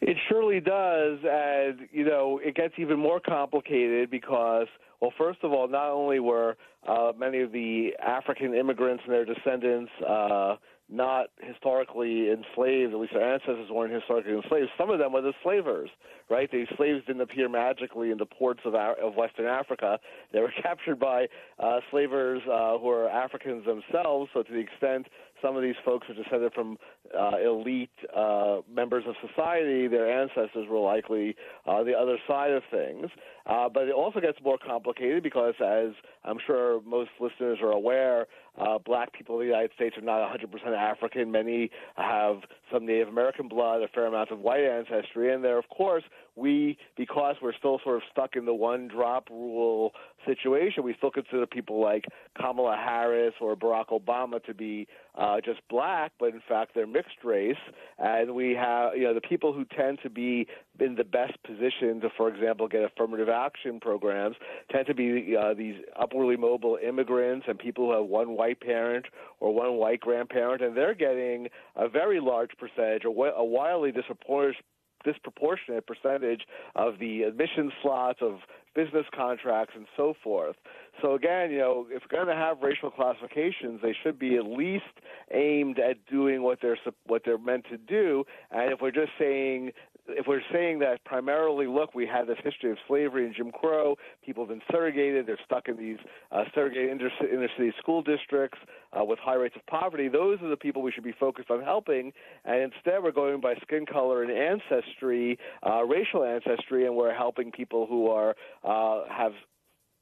It 0.00 0.16
surely 0.28 0.60
does, 0.60 1.18
and 1.24 1.88
you 1.90 2.04
know 2.04 2.38
it 2.44 2.54
gets 2.54 2.74
even 2.78 2.98
more 2.98 3.18
complicated 3.18 4.10
because, 4.10 4.66
well, 5.00 5.12
first 5.16 5.38
of 5.42 5.52
all, 5.52 5.68
not 5.68 5.90
only 5.90 6.20
were 6.20 6.56
uh, 6.86 7.12
many 7.18 7.40
of 7.40 7.50
the 7.52 7.94
African 8.04 8.54
immigrants 8.54 9.02
and 9.06 9.14
their 9.14 9.24
descendants 9.24 9.90
uh, 10.06 10.56
not 10.88 11.26
historically 11.40 12.30
enslaved, 12.30 12.92
at 12.92 13.00
least 13.00 13.12
their 13.12 13.32
ancestors 13.34 13.68
weren't 13.70 13.92
historically 13.92 14.34
enslaved. 14.34 14.68
Some 14.78 14.90
of 14.90 14.98
them 14.98 15.12
were 15.12 15.20
the 15.20 15.32
slavers, 15.42 15.90
right? 16.30 16.48
These 16.50 16.68
slaves 16.76 17.04
didn't 17.06 17.22
appear 17.22 17.48
magically 17.48 18.10
in 18.12 18.18
the 18.18 18.26
ports 18.26 18.60
of, 18.64 18.74
of 18.74 19.16
Western 19.16 19.46
Africa. 19.46 19.98
They 20.32 20.40
were 20.40 20.52
captured 20.62 21.00
by 21.00 21.26
uh, 21.58 21.80
slavers 21.90 22.42
uh, 22.46 22.78
who 22.78 22.88
are 22.90 23.08
Africans 23.08 23.64
themselves. 23.64 24.30
So, 24.32 24.42
to 24.42 24.52
the 24.52 24.58
extent 24.58 25.08
some 25.42 25.56
of 25.56 25.62
these 25.62 25.74
folks 25.84 26.08
are 26.08 26.14
descended 26.14 26.52
from 26.52 26.78
uh, 27.18 27.36
elite 27.44 27.90
uh, 28.16 28.58
members 28.72 29.04
of 29.06 29.14
society, 29.26 29.86
their 29.88 30.10
ancestors 30.10 30.66
were 30.68 30.78
likely 30.78 31.36
uh, 31.66 31.82
the 31.82 31.92
other 31.92 32.18
side 32.26 32.52
of 32.52 32.62
things. 32.70 33.10
Uh, 33.46 33.68
but 33.68 33.84
it 33.84 33.94
also 33.94 34.20
gets 34.20 34.38
more 34.42 34.58
complicated 34.58 35.22
because, 35.22 35.54
as 35.64 35.90
I'm 36.24 36.38
sure 36.46 36.80
most 36.82 37.10
listeners 37.20 37.58
are 37.62 37.70
aware, 37.70 38.26
uh, 38.58 38.78
black 38.78 39.12
people 39.12 39.40
in 39.40 39.46
the 39.46 39.52
United 39.52 39.70
States 39.74 39.96
are 39.96 40.02
not 40.02 40.20
100% 40.36 40.66
African. 40.76 41.30
Many 41.30 41.70
have 41.96 42.38
some 42.72 42.86
Native 42.86 43.08
American 43.08 43.48
blood, 43.48 43.82
a 43.82 43.88
fair 43.88 44.06
amount 44.06 44.30
of 44.30 44.40
white 44.40 44.64
ancestry, 44.64 45.32
and 45.32 45.44
there, 45.44 45.58
of 45.58 45.68
course, 45.68 46.04
we, 46.36 46.76
because 46.96 47.36
we're 47.40 47.54
still 47.54 47.80
sort 47.82 47.96
of 47.96 48.02
stuck 48.12 48.36
in 48.36 48.44
the 48.44 48.54
one 48.54 48.88
drop 48.88 49.30
rule 49.30 49.92
situation, 50.26 50.82
we 50.82 50.94
still 50.98 51.10
consider 51.10 51.46
people 51.46 51.80
like 51.80 52.04
Kamala 52.38 52.76
Harris 52.76 53.34
or 53.40 53.56
Barack 53.56 53.88
Obama 53.88 54.42
to 54.44 54.52
be 54.52 54.86
uh, 55.16 55.40
just 55.42 55.60
black, 55.70 56.12
but 56.18 56.26
in 56.26 56.42
fact 56.46 56.72
they're 56.74 56.86
mixed 56.86 57.24
race. 57.24 57.56
And 57.98 58.34
we 58.34 58.54
have, 58.54 58.96
you 58.96 59.04
know, 59.04 59.14
the 59.14 59.20
people 59.20 59.52
who 59.52 59.64
tend 59.64 60.00
to 60.02 60.10
be 60.10 60.46
in 60.80 60.94
the 60.94 61.04
best 61.04 61.42
position 61.42 62.00
to, 62.00 62.08
for 62.16 62.28
example, 62.28 62.68
get 62.68 62.82
affirmative 62.82 63.28
action 63.28 63.80
programs 63.80 64.36
tend 64.70 64.86
to 64.86 64.94
be 64.94 65.36
uh, 65.36 65.54
these 65.54 65.76
upwardly 66.00 66.36
mobile 66.36 66.78
immigrants 66.86 67.46
and 67.48 67.58
people 67.58 67.86
who 67.86 67.92
have 67.92 68.06
one 68.06 68.36
white 68.36 68.60
parent 68.60 69.06
or 69.40 69.54
one 69.54 69.74
white 69.74 70.00
grandparent, 70.00 70.62
and 70.62 70.76
they're 70.76 70.94
getting 70.94 71.48
a 71.76 71.88
very 71.88 72.20
large 72.20 72.50
percentage, 72.58 73.04
a, 73.04 73.08
a 73.08 73.44
wildly 73.44 73.92
disproportionate 73.92 74.64
disproportionate 75.04 75.86
percentage 75.86 76.42
of 76.74 76.98
the 76.98 77.22
admission 77.22 77.70
slots 77.80 78.18
of 78.20 78.40
business 78.74 79.06
contracts 79.14 79.72
and 79.76 79.86
so 79.96 80.14
forth. 80.22 80.56
So 81.00 81.14
again, 81.14 81.50
you 81.50 81.58
know, 81.58 81.86
if 81.90 82.02
we're 82.02 82.24
going 82.24 82.28
to 82.28 82.34
have 82.34 82.60
racial 82.60 82.90
classifications, 82.90 83.80
they 83.82 83.94
should 84.02 84.18
be 84.18 84.36
at 84.36 84.44
least 84.44 84.84
aimed 85.32 85.78
at 85.78 86.04
doing 86.10 86.42
what 86.42 86.58
they're 86.60 86.78
what 87.06 87.22
they're 87.24 87.38
meant 87.38 87.66
to 87.70 87.78
do. 87.78 88.24
And 88.50 88.72
if 88.72 88.80
we're 88.80 88.90
just 88.90 89.12
saying 89.18 89.70
if 90.08 90.26
we're 90.26 90.42
saying 90.52 90.78
that 90.80 91.04
primarily, 91.04 91.66
look, 91.66 91.94
we 91.94 92.06
have 92.06 92.26
this 92.26 92.38
history 92.42 92.70
of 92.70 92.78
slavery 92.86 93.26
and 93.26 93.34
Jim 93.34 93.50
Crow, 93.50 93.96
people 94.24 94.44
have 94.44 94.48
been 94.48 94.62
segregated, 94.70 95.26
they're 95.26 95.38
stuck 95.44 95.68
in 95.68 95.76
these 95.76 95.98
uh, 96.32 96.44
segregated 96.54 96.90
inter, 96.90 97.10
inner 97.32 97.48
city 97.56 97.72
school 97.78 98.02
districts 98.02 98.58
uh, 98.98 99.04
with 99.04 99.18
high 99.18 99.34
rates 99.34 99.56
of 99.56 99.66
poverty, 99.66 100.08
those 100.08 100.40
are 100.42 100.48
the 100.48 100.56
people 100.56 100.82
we 100.82 100.92
should 100.92 101.04
be 101.04 101.14
focused 101.18 101.50
on 101.50 101.62
helping. 101.62 102.12
And 102.44 102.72
instead, 102.72 103.02
we're 103.02 103.12
going 103.12 103.40
by 103.40 103.54
skin 103.62 103.86
color 103.86 104.22
and 104.22 104.30
ancestry, 104.30 105.38
uh, 105.66 105.84
racial 105.84 106.24
ancestry, 106.24 106.86
and 106.86 106.96
we're 106.96 107.14
helping 107.14 107.50
people 107.50 107.86
who 107.86 108.08
are 108.08 108.34
uh, 108.64 109.04
have 109.08 109.32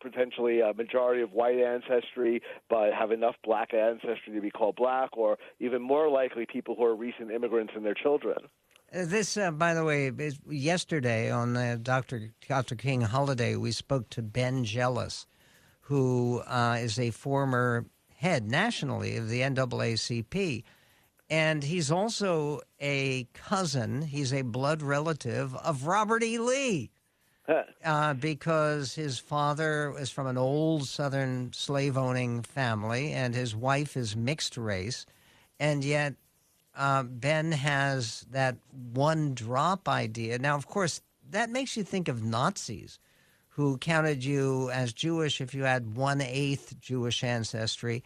potentially 0.05 0.61
a 0.61 0.75
majority 0.75 1.23
of 1.23 1.33
white 1.33 1.59
ancestry, 1.59 2.43
but 2.69 2.93
have 2.93 3.11
enough 3.11 3.35
black 3.43 3.73
ancestry 3.73 4.35
to 4.35 4.41
be 4.41 4.51
called 4.51 4.77
black, 4.77 5.17
or 5.17 5.39
even 5.61 5.81
more 5.81 6.11
likely, 6.11 6.47
people 6.47 6.75
who 6.77 6.85
are 6.85 6.95
recent 6.95 7.31
immigrants 7.31 7.73
and 7.75 7.85
their 7.85 7.95
children. 7.95 8.37
This, 8.95 9.37
uh, 9.37 9.51
by 9.51 9.75
the 9.75 9.83
way, 9.83 10.07
is 10.07 10.39
yesterday 10.49 11.29
on 11.29 11.55
the 11.55 11.81
Dr. 11.83 12.31
Dr. 12.47 12.77
King 12.77 13.01
holiday, 13.01 13.57
we 13.57 13.73
spoke 13.73 14.09
to 14.11 14.23
Ben 14.23 14.63
Jealous, 14.63 15.27
who 15.81 16.43
uh, 16.47 16.79
is 16.81 16.97
a 16.97 17.11
former 17.11 17.87
head 18.15 18.49
nationally 18.49 19.17
of 19.17 19.29
the 19.29 19.41
NAACP. 19.41 20.63
And 21.29 21.65
he's 21.65 21.91
also 21.91 22.61
a 22.81 23.27
cousin, 23.35 24.03
he's 24.03 24.33
a 24.33 24.43
blood 24.43 24.81
relative 24.81 25.57
of 25.57 25.89
Robert 25.89 26.23
E. 26.23 26.39
Lee. 26.39 26.93
Uh, 27.85 28.15
because 28.15 28.95
his 28.95 29.19
father 29.19 29.93
is 29.99 30.11
from 30.11 30.29
an 30.29 30.39
old 30.39 30.87
Southern 30.87 31.53
slave 31.53 31.99
owning 31.99 32.43
family 32.43 33.11
and 33.11 33.35
his 33.35 33.57
wife 33.57 33.97
is 33.97 34.15
mixed 34.15 34.57
race. 34.57 35.05
And 35.59 35.85
yet 35.85 36.15
uh, 36.77 37.03
Ben 37.05 37.53
has 37.53 38.27
that 38.31 38.57
one 38.93 39.35
drop 39.35 39.89
idea. 39.89 40.39
Now, 40.39 40.57
of 40.57 40.67
course, 40.67 41.01
that 41.31 41.51
makes 41.51 41.77
you 41.77 41.85
think 41.85 42.09
of 42.09 42.23
Nazis 42.23 42.99
who 43.51 43.79
counted 43.79 44.25
you 44.25 44.71
as 44.71 44.93
Jewish 44.93 45.41
if 45.41 45.55
you 45.55 45.63
had 45.63 45.97
one 45.97 46.21
eighth 46.21 46.79
Jewish 46.81 47.23
ancestry. 47.23 48.03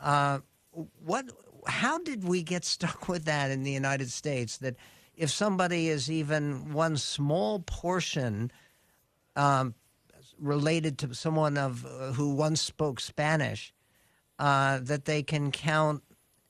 Uh, 0.00 0.40
what? 1.04 1.26
How 1.66 1.98
did 1.98 2.22
we 2.22 2.42
get 2.42 2.64
stuck 2.64 3.08
with 3.08 3.24
that 3.24 3.50
in 3.50 3.64
the 3.64 3.72
United 3.72 4.10
States? 4.10 4.58
That 4.58 4.76
if 5.16 5.30
somebody 5.30 5.88
is 5.88 6.10
even 6.10 6.72
one 6.72 6.96
small 6.96 7.60
portion 7.60 8.52
um, 9.34 9.74
related 10.38 10.98
to 10.98 11.14
someone 11.14 11.58
of 11.58 11.84
uh, 11.84 12.12
who 12.12 12.34
once 12.34 12.60
spoke 12.60 13.00
Spanish, 13.00 13.74
uh, 14.38 14.78
that 14.82 15.06
they 15.06 15.22
can 15.22 15.50
count 15.50 16.02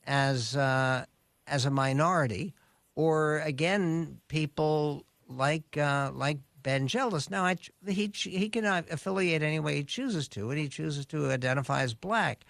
as 0.05 0.55
uh, 0.55 1.05
as 1.47 1.65
a 1.65 1.71
minority, 1.71 2.53
or 2.95 3.39
again, 3.39 4.19
people 4.27 5.05
like 5.27 5.77
uh, 5.77 6.11
like 6.13 6.39
Ben 6.63 6.87
Jealous. 6.87 7.29
Now, 7.29 7.45
I, 7.45 7.57
he 7.87 8.11
he 8.13 8.49
can 8.49 8.65
affiliate 8.65 9.41
any 9.41 9.59
way 9.59 9.75
he 9.75 9.83
chooses 9.83 10.27
to, 10.29 10.49
and 10.49 10.59
he 10.59 10.67
chooses 10.67 11.05
to 11.07 11.29
identify 11.31 11.81
as 11.81 11.93
black. 11.93 12.45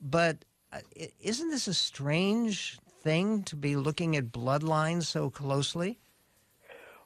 But 0.00 0.44
uh, 0.72 0.80
isn't 1.20 1.50
this 1.50 1.66
a 1.66 1.74
strange 1.74 2.78
thing 3.02 3.42
to 3.44 3.56
be 3.56 3.76
looking 3.76 4.16
at 4.16 4.26
bloodlines 4.26 5.04
so 5.04 5.30
closely? 5.30 5.98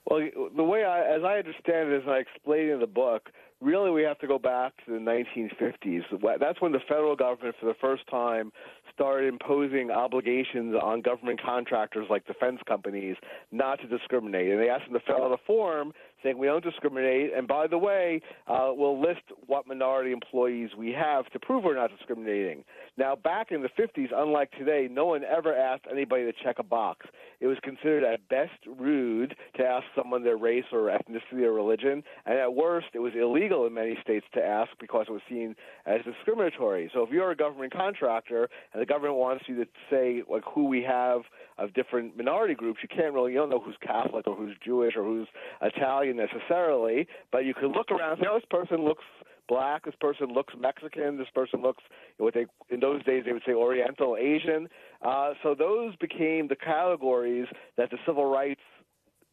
Well, 0.07 0.29
the 0.55 0.65
way 0.65 0.85
I, 0.85 1.01
as 1.17 1.23
I 1.25 1.39
understand 1.39 1.93
it, 1.93 2.03
as 2.03 2.09
I 2.09 2.19
explain 2.19 2.69
in 2.69 2.81
the 2.81 2.87
book, 2.87 3.31
really 3.61 3.91
we 3.91 4.03
have 4.03 4.19
to 4.19 4.27
go 4.27 4.39
back 4.39 4.73
to 4.85 4.93
the 4.93 4.99
1950s. 4.99 6.03
That's 6.41 6.61
when 6.61 6.73
the 6.73 6.81
federal 6.89 7.17
government, 7.17 7.55
for 7.59 7.67
the 7.67 7.75
first 7.81 8.03
time, 8.11 8.53
started 8.93 9.29
imposing 9.29 9.91
obligations 9.91 10.75
on 10.81 11.01
government 11.01 11.41
contractors 11.43 12.07
like 12.11 12.27
defense 12.27 12.61
companies 12.67 13.17
not 13.51 13.81
to 13.81 13.87
discriminate. 13.87 14.51
And 14.51 14.61
they 14.61 14.69
asked 14.69 14.85
them 14.85 14.95
to 14.95 15.07
fill 15.07 15.25
out 15.25 15.33
a 15.33 15.43
form 15.47 15.93
saying 16.23 16.39
we 16.39 16.47
don't 16.47 16.65
discriminate. 16.65 17.33
And 17.35 17.47
by 17.47 17.67
the 17.67 17.79
way, 17.79 18.21
uh, 18.47 18.71
we'll 18.73 19.01
list 19.01 19.23
what 19.47 19.67
minority 19.67 20.13
employees 20.13 20.71
we 20.77 20.93
have 20.93 21.27
to 21.31 21.39
prove 21.39 21.65
we're 21.65 21.77
not 21.77 21.91
discriminating. 21.97 22.65
Now, 22.97 23.17
back 23.17 23.51
in 23.51 23.63
the 23.63 23.69
50s, 23.71 24.11
unlike 24.15 24.53
today, 24.53 24.89
no 24.91 25.07
one 25.07 25.23
ever 25.25 25.55
asked 25.57 25.85
anybody 25.91 26.25
to 26.25 26.33
check 26.45 26.61
a 26.61 26.63
box. 26.63 27.07
It 27.41 27.49
was 27.49 27.59
considered 27.63 28.05
at 28.05 28.29
best 28.29 28.53
rude 28.79 29.35
to 29.57 29.65
ask 29.65 29.85
someone 29.97 30.23
their 30.23 30.37
race 30.37 30.65
or 30.73 30.83
ethnicity 30.83 31.43
or 31.43 31.53
religion, 31.53 32.05
and 32.25 32.39
at 32.39 32.55
worst, 32.55 32.89
it 32.95 33.01
was 33.01 33.13
illegal 33.21 33.67
in 33.67 33.75
many 33.75 33.99
states 34.01 34.27
to 34.35 34.45
ask 34.45 34.71
because 34.81 35.07
it 35.09 35.13
was 35.13 35.23
seen 35.29 35.57
as 35.87 36.03
discriminatory. 36.05 36.89
So 36.95 37.03
if 37.03 37.11
you're 37.11 37.33
a 37.33 37.37
government 37.37 37.73
contractor 37.73 38.49
and 38.73 38.81
the 38.81 38.87
government 38.87 39.17
wants 39.17 39.45
you 39.49 39.57
to 39.57 39.67
say 39.91 40.23
like 40.31 40.45
who 40.55 40.67
we 40.67 40.83
have 40.83 41.23
of 41.59 41.75
different 41.75 42.17
minority 42.17 42.55
groups, 42.55 42.79
you 42.83 42.89
can't 42.89 43.13
really 43.13 43.33
you 43.33 43.39
don't 43.39 43.51
know 43.51 43.61
who's 43.61 43.77
Catholic 43.85 44.27
or 44.29 44.37
who's 44.37 44.57
Jewish 44.65 44.95
or 44.97 45.03
who's 45.03 45.27
Italian 45.61 46.17
necessarily, 46.17 47.09
but 47.33 47.45
you 47.45 47.55
can 47.55 47.73
look 47.73 47.91
around 47.91 48.13
and 48.13 48.21
say, 48.21 48.27
oh, 48.31 48.37
this 48.37 48.47
person 48.49 48.85
looks 48.85 49.05
black. 49.49 49.85
This 49.85 49.95
person 50.01 50.29
looks 50.29 50.55
Mexican. 50.59 51.19
This 51.19 51.29
person 51.35 51.63
looks 51.63 51.83
what 52.19 52.35
they 52.35 52.47
in 52.71 52.81
those 52.81 53.03
days 53.05 53.25
they 53.27 53.33
would 53.33 53.43
say 53.47 53.53
Oriental, 53.53 54.17
Asian. 54.17 54.69
Uh, 55.03 55.33
so 55.43 55.55
those 55.55 55.95
became 55.97 56.49
the 56.49 56.57
categories 56.57 57.47
that 57.77 57.91
the 57.91 57.99
civil 58.07 58.27
rights 58.27 58.61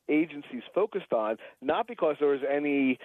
agencies 0.09 0.63
focused 0.75 1.13
on, 1.13 1.37
not 1.61 1.87
because 1.87 2.17
there 2.19 2.29
was 2.29 2.41
any 2.49 2.97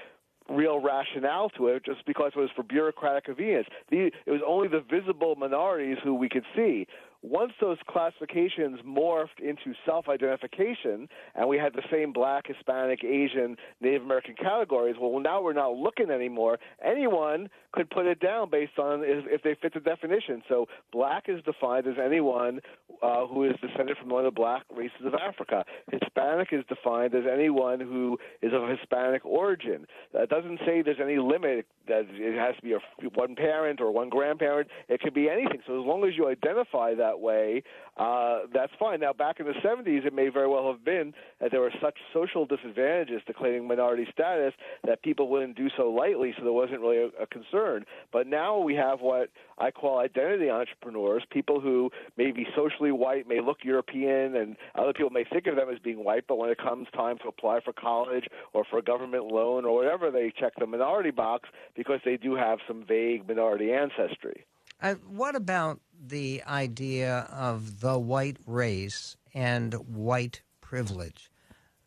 real 0.49 0.81
rationale 0.81 1.49
to 1.51 1.69
it, 1.69 1.85
just 1.85 2.05
because 2.07 2.33
it 2.37 2.39
was 2.39 2.51
for 2.55 2.63
bureaucratic 2.63 3.25
convenience. 3.25 3.67
The, 3.91 4.11
it 4.27 4.31
was 4.31 4.41
only 4.47 4.69
the 4.69 4.81
visible 4.81 5.35
minorities 5.37 5.99
who 6.05 6.15
we 6.15 6.29
could 6.29 6.45
see 6.55 6.87
once 7.29 7.53
those 7.61 7.79
classifications 7.89 8.79
morphed 8.87 9.41
into 9.41 9.75
self 9.85 10.09
identification 10.09 11.09
and 11.35 11.49
we 11.49 11.59
had 11.59 11.73
the 11.73 11.83
same 11.91 12.13
black, 12.13 12.47
Hispanic, 12.47 13.03
Asian, 13.03 13.57
Native 13.81 14.03
American 14.03 14.35
categories, 14.35 14.97
well, 15.01 15.19
now 15.21 15.43
we're 15.43 15.53
not 15.53 15.73
looking 15.73 16.11
anymore. 16.11 16.59
Anyone 16.85 17.49
could 17.73 17.91
put 17.91 18.07
it 18.07 18.21
down 18.21 18.51
based 18.51 18.79
on 18.79 19.03
if, 19.05 19.43
they 19.43 19.57
fit 19.61 19.75
the 19.75 19.81
definition. 19.81 20.43
So 20.49 20.67
black 20.93 21.25
is 21.29 21.43
defined 21.45 21.87
as 21.87 21.95
anyone 22.03 22.61
uh, 23.03 23.27
who 23.27 23.45
is 23.45 23.53
descended 23.61 23.97
from 23.99 24.09
one 24.09 24.25
of 24.25 24.33
the 24.33 24.37
black 24.37 24.63
races 24.75 25.01
of 25.05 25.15
Africa. 25.15 25.65
Hispanic 25.91 26.49
is 26.53 26.65
defined 26.69 27.15
as 27.15 27.25
anyone 27.31 27.81
who 27.81 28.19
is 28.41 28.53
of 28.55 28.69
Hispanic 28.69 29.25
origin. 29.25 29.87
That 30.13 30.29
doesn't 30.29 30.61
say 30.65 30.83
there's 30.83 31.01
any 31.03 31.19
limit 31.19 31.67
that 31.89 32.07
it 32.11 32.39
has 32.39 32.57
to 32.57 32.63
be 32.63 32.73
a, 32.73 32.79
one 33.15 33.37
parent 33.37 33.81
or 33.81 33.91
one 33.91 34.09
grandparent. 34.09 34.69
It 34.89 35.01
could 35.01 35.15
be 35.15 35.29
anything. 35.29 35.61
So 35.67 35.81
as 35.81 35.87
long 35.87 36.05
as 36.07 36.17
you 36.17 36.29
identify 36.29 36.95
that 36.95 37.16
way, 37.21 37.63
uh, 37.97 38.41
that's 38.53 38.73
fine. 38.79 39.01
Now, 39.01 39.13
back 39.13 39.41
in 39.41 39.47
the 39.47 39.55
70s, 39.65 40.07
it 40.07 40.13
may 40.13 40.29
very 40.29 40.49
well 40.49 40.71
have 40.71 40.85
been 40.85 41.15
that 41.41 41.51
there 41.51 41.61
were 41.61 41.73
such 41.81 41.97
social 42.13 42.45
disadvantages 42.45 43.23
to 43.27 43.33
claiming 43.33 43.67
minority 43.67 44.07
status 44.13 44.53
that 44.85 45.03
people 45.03 45.29
wouldn't 45.29 45.57
do 45.57 45.69
so 45.77 45.91
lightly, 45.91 46.35
so 46.37 46.45
there 46.45 46.53
wasn't 46.53 46.81
really 46.81 46.99
a, 46.99 47.23
a 47.23 47.27
concern. 47.27 47.85
But 48.13 48.27
now 48.27 48.59
we 48.59 48.75
have 48.75 49.01
what 49.01 49.31
I 49.59 49.71
call 49.71 49.99
identity 49.99 50.51
entrepreneurs, 50.51 51.25
people 51.31 51.61
who 51.61 51.91
may 52.17 52.33
be 52.33 52.47
socially 52.55 52.93
white, 52.93 53.27
may 53.27 53.41
look 53.41 53.59
European, 53.65 54.37
and 54.37 54.57
other 54.75 54.93
people 54.93 55.11
may 55.11 55.25
think 55.25 55.47
of 55.47 55.57
them 55.57 55.69
as 55.71 55.79
being 55.79 56.05
white, 56.05 56.25
but 56.29 56.37
when 56.37 56.51
it 56.51 56.59
comes 56.59 56.89
time 56.95 57.19
to 57.19 57.29
apply 57.29 57.61
for 57.65 57.73
college 57.73 58.27
or 58.53 58.65
for 58.65 58.79
a 58.79 58.83
government 58.83 59.25
loan 59.25 59.65
or 59.65 59.75
whatever, 59.75 60.11
they 60.11 60.33
check 60.39 60.53
the 60.59 60.67
minority 60.67 61.11
box 61.11 61.49
because 61.75 62.01
they 62.05 62.17
do 62.17 62.35
have 62.35 62.59
some 62.69 62.85
vague 62.87 63.27
minority 63.27 63.73
ancestry. 63.73 64.45
Uh, 64.81 64.95
what 65.07 65.35
about 65.35 65.81
the 65.99 66.43
idea 66.47 67.27
of 67.33 67.81
the 67.81 67.99
white 67.99 68.37
race 68.47 69.17
and 69.35 69.75
white 69.75 70.43
privilege? 70.61 71.31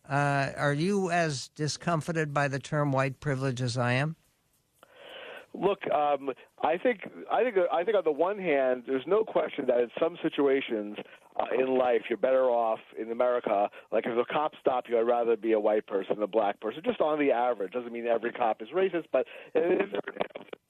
Uh, 0.08 0.50
are 0.56 0.72
you 0.72 1.10
as 1.10 1.48
discomfited 1.54 2.34
by 2.34 2.48
the 2.48 2.58
term 2.58 2.90
white 2.90 3.20
privilege 3.20 3.62
as 3.62 3.78
I 3.78 3.92
am? 3.92 4.16
Look, 5.52 5.80
um, 5.90 6.30
I 6.62 6.78
think 6.78 7.00
I 7.30 7.42
think 7.42 7.56
I 7.72 7.82
think 7.82 7.96
on 7.96 8.04
the 8.04 8.12
one 8.12 8.38
hand, 8.38 8.84
there's 8.86 9.06
no 9.06 9.24
question 9.24 9.66
that 9.66 9.80
in 9.80 9.90
some 10.00 10.16
situations 10.22 10.96
uh, 11.38 11.46
in 11.58 11.76
life 11.76 12.02
you're 12.08 12.18
better 12.18 12.44
off 12.44 12.78
in 12.98 13.10
America. 13.10 13.68
Like 13.90 14.04
if 14.06 14.16
a 14.16 14.32
cop 14.32 14.52
stops 14.60 14.88
you, 14.88 14.98
I'd 14.98 15.02
rather 15.06 15.36
be 15.36 15.52
a 15.52 15.60
white 15.60 15.86
person 15.86 16.16
than 16.16 16.22
a 16.22 16.28
black 16.28 16.60
person. 16.60 16.82
Just 16.84 17.00
on 17.00 17.18
the 17.18 17.32
average, 17.32 17.72
doesn't 17.72 17.92
mean 17.92 18.06
every 18.06 18.32
cop 18.32 18.62
is 18.62 18.68
racist, 18.68 19.06
but 19.12 19.26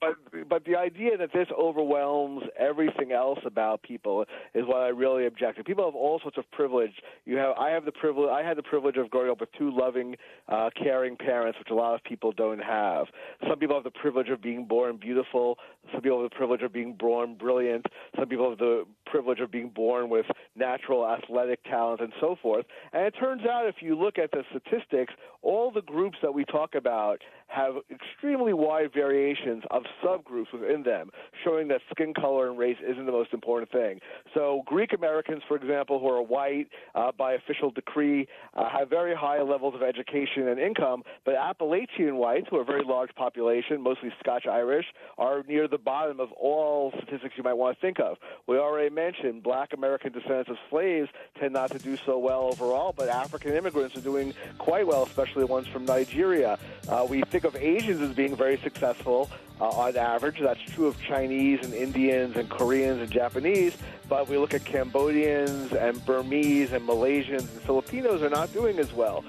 but 0.01 0.49
but 0.49 0.65
the 0.65 0.75
idea 0.75 1.15
that 1.17 1.31
this 1.31 1.47
overwhelms 1.57 2.43
everything 2.59 3.11
else 3.11 3.39
about 3.45 3.83
people 3.83 4.25
is 4.55 4.65
what 4.65 4.77
I 4.77 4.87
really 4.87 5.27
object 5.27 5.57
to. 5.59 5.63
People 5.63 5.85
have 5.85 5.95
all 5.95 6.19
sorts 6.19 6.37
of 6.37 6.49
privilege. 6.51 6.93
You 7.25 7.37
have 7.37 7.55
I 7.57 7.69
have 7.69 7.85
the 7.85 7.91
privilege. 7.91 8.31
I 8.31 8.41
had 8.41 8.57
the 8.57 8.63
privilege 8.63 8.97
of 8.97 9.09
growing 9.11 9.29
up 9.29 9.39
with 9.39 9.49
two 9.57 9.71
loving, 9.71 10.15
uh, 10.49 10.71
caring 10.75 11.15
parents, 11.15 11.59
which 11.59 11.69
a 11.69 11.75
lot 11.75 11.93
of 11.93 12.03
people 12.03 12.31
don't 12.31 12.61
have. 12.61 13.05
Some 13.47 13.59
people 13.59 13.75
have 13.75 13.83
the 13.83 13.91
privilege 13.91 14.29
of 14.29 14.41
being 14.41 14.65
born 14.65 14.97
beautiful. 14.97 15.57
Some 15.93 16.01
people 16.01 16.21
have 16.21 16.31
the 16.31 16.35
privilege 16.35 16.61
of 16.63 16.73
being 16.73 16.93
born 16.93 17.35
brilliant. 17.35 17.85
Some 18.17 18.27
people 18.27 18.49
have 18.49 18.59
the 18.59 18.85
privilege 19.05 19.39
of 19.39 19.51
being 19.51 19.69
born 19.69 20.09
with 20.09 20.25
natural 20.55 21.07
athletic 21.07 21.63
talent 21.65 22.01
and 22.01 22.11
so 22.19 22.35
forth. 22.41 22.65
And 22.91 23.05
it 23.05 23.11
turns 23.19 23.43
out, 23.45 23.67
if 23.67 23.75
you 23.81 23.95
look 23.95 24.17
at 24.17 24.31
the 24.31 24.43
statistics, 24.49 25.13
all 25.43 25.71
the 25.71 25.81
groups 25.81 26.17
that 26.21 26.33
we 26.33 26.45
talk 26.45 26.75
about 26.75 27.19
have 27.51 27.75
extremely 27.91 28.53
wide 28.53 28.93
variations 28.93 29.63
of 29.71 29.83
subgroups 30.03 30.51
within 30.53 30.83
them, 30.83 31.09
showing 31.43 31.67
that 31.67 31.81
skin 31.91 32.13
color 32.13 32.49
and 32.49 32.57
race 32.57 32.77
isn't 32.87 33.05
the 33.05 33.11
most 33.11 33.33
important 33.33 33.71
thing. 33.71 33.99
So, 34.33 34.63
Greek 34.65 34.93
Americans, 34.93 35.43
for 35.47 35.57
example, 35.57 35.99
who 35.99 36.07
are 36.07 36.21
white 36.21 36.67
uh, 36.95 37.11
by 37.17 37.33
official 37.33 37.71
decree, 37.71 38.27
uh, 38.55 38.69
have 38.69 38.89
very 38.89 39.15
high 39.15 39.41
levels 39.41 39.75
of 39.75 39.83
education 39.83 40.47
and 40.47 40.59
income, 40.59 41.03
but 41.25 41.35
Appalachian 41.35 42.17
whites, 42.17 42.47
who 42.49 42.57
are 42.57 42.61
a 42.61 42.65
very 42.65 42.83
large 42.83 43.13
population, 43.15 43.81
mostly 43.81 44.11
Scotch 44.19 44.47
Irish, 44.47 44.85
are 45.17 45.43
near 45.47 45.67
the 45.67 45.77
bottom 45.77 46.19
of 46.19 46.31
all 46.33 46.91
statistics 46.97 47.35
you 47.37 47.43
might 47.43 47.53
want 47.53 47.77
to 47.77 47.81
think 47.81 47.99
of. 47.99 48.17
We 48.47 48.57
already 48.57 48.93
mentioned 48.93 49.43
black 49.43 49.73
American 49.73 50.11
descendants 50.11 50.49
of 50.49 50.57
slaves 50.69 51.09
tend 51.39 51.53
not 51.53 51.71
to 51.71 51.79
do 51.79 51.97
so 52.05 52.17
well 52.17 52.43
overall, 52.43 52.93
but 52.95 53.09
African 53.09 53.53
immigrants 53.53 53.97
are 53.97 54.01
doing 54.01 54.33
quite 54.57 54.87
well, 54.87 55.03
especially 55.03 55.43
ones 55.43 55.67
from 55.67 55.85
Nigeria. 55.85 56.57
Uh, 56.87 57.05
we 57.09 57.23
think 57.41 57.55
of 57.55 57.61
Asians 57.61 58.01
as 58.01 58.13
being 58.13 58.35
very 58.35 58.57
successful 58.57 59.29
uh, 59.59 59.69
on 59.69 59.97
average. 59.97 60.39
That's 60.39 60.61
true 60.61 60.87
of 60.87 61.01
Chinese 61.01 61.63
and 61.63 61.73
Indians 61.73 62.35
and 62.35 62.49
Koreans 62.49 63.01
and 63.01 63.09
Japanese, 63.09 63.75
but 64.07 64.27
we 64.27 64.37
look 64.37 64.53
at 64.53 64.63
Cambodians 64.63 65.73
and 65.73 66.03
Burmese 66.05 66.71
and 66.71 66.87
Malaysians 66.87 67.39
and 67.39 67.61
Filipinos 67.61 68.21
are 68.21 68.29
not 68.29 68.53
doing 68.53 68.79
as 68.79 68.93
well. 68.93 69.23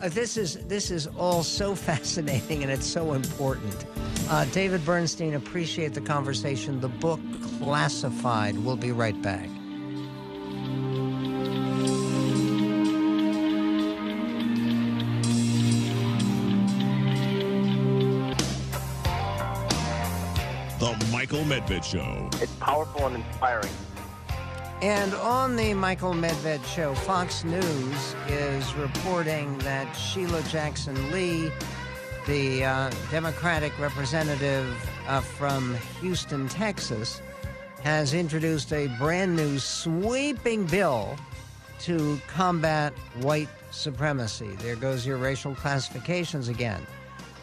Uh, 0.00 0.08
this 0.08 0.36
is 0.36 0.56
this 0.66 0.90
is 0.90 1.06
all 1.18 1.42
so 1.42 1.74
fascinating 1.90 2.62
and 2.62 2.70
it's 2.70 2.86
so 2.86 3.12
important. 3.12 3.84
Uh, 4.28 4.44
David 4.46 4.84
Bernstein, 4.84 5.34
appreciate 5.34 5.92
the 5.92 6.00
conversation. 6.00 6.80
The 6.80 6.88
book 6.88 7.20
Classified. 7.58 8.56
We'll 8.58 8.76
be 8.76 8.92
right 8.92 9.20
back. 9.22 9.48
Michael 21.30 21.46
Medved 21.46 21.84
Show. 21.84 22.28
It's 22.42 22.52
powerful 22.54 23.06
and 23.06 23.14
inspiring. 23.14 23.70
And 24.82 25.14
on 25.14 25.54
the 25.54 25.74
Michael 25.74 26.12
Medved 26.12 26.64
show, 26.66 26.92
Fox 26.92 27.44
News 27.44 28.14
is 28.26 28.74
reporting 28.74 29.56
that 29.58 29.92
Sheila 29.94 30.42
Jackson 30.44 31.12
Lee, 31.12 31.52
the 32.26 32.64
uh, 32.64 32.90
Democratic 33.12 33.78
representative 33.78 34.66
uh, 35.06 35.20
from 35.20 35.76
Houston, 36.00 36.48
Texas, 36.48 37.22
has 37.84 38.12
introduced 38.12 38.72
a 38.72 38.88
brand 38.98 39.36
new 39.36 39.60
sweeping 39.60 40.66
bill 40.66 41.16
to 41.78 42.20
combat 42.26 42.92
white 43.20 43.48
supremacy. 43.70 44.56
There 44.58 44.74
goes 44.74 45.06
your 45.06 45.16
racial 45.16 45.54
classifications 45.54 46.48
again. 46.48 46.84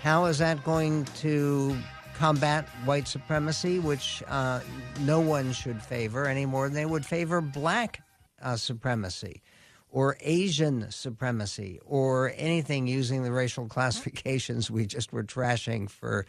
How 0.01 0.25
is 0.25 0.39
that 0.39 0.61
going 0.65 1.05
to 1.21 1.77
combat 2.17 2.67
white 2.85 3.07
supremacy, 3.07 3.79
which 3.79 4.23
uh, 4.27 4.59
no 5.01 5.19
one 5.19 5.53
should 5.53 5.81
favor 5.81 6.25
any 6.25 6.45
more 6.45 6.67
than 6.67 6.73
they 6.73 6.85
would 6.85 7.05
favor 7.05 7.41
black 7.41 8.01
uh, 8.41 8.55
supremacy 8.55 9.41
or 9.89 10.17
Asian 10.21 10.89
supremacy 10.91 11.79
or 11.85 12.33
anything 12.35 12.87
using 12.87 13.23
the 13.23 13.31
racial 13.31 13.67
classifications 13.67 14.69
we 14.71 14.85
just 14.85 15.13
were 15.13 15.23
trashing 15.23 15.89
for 15.89 16.25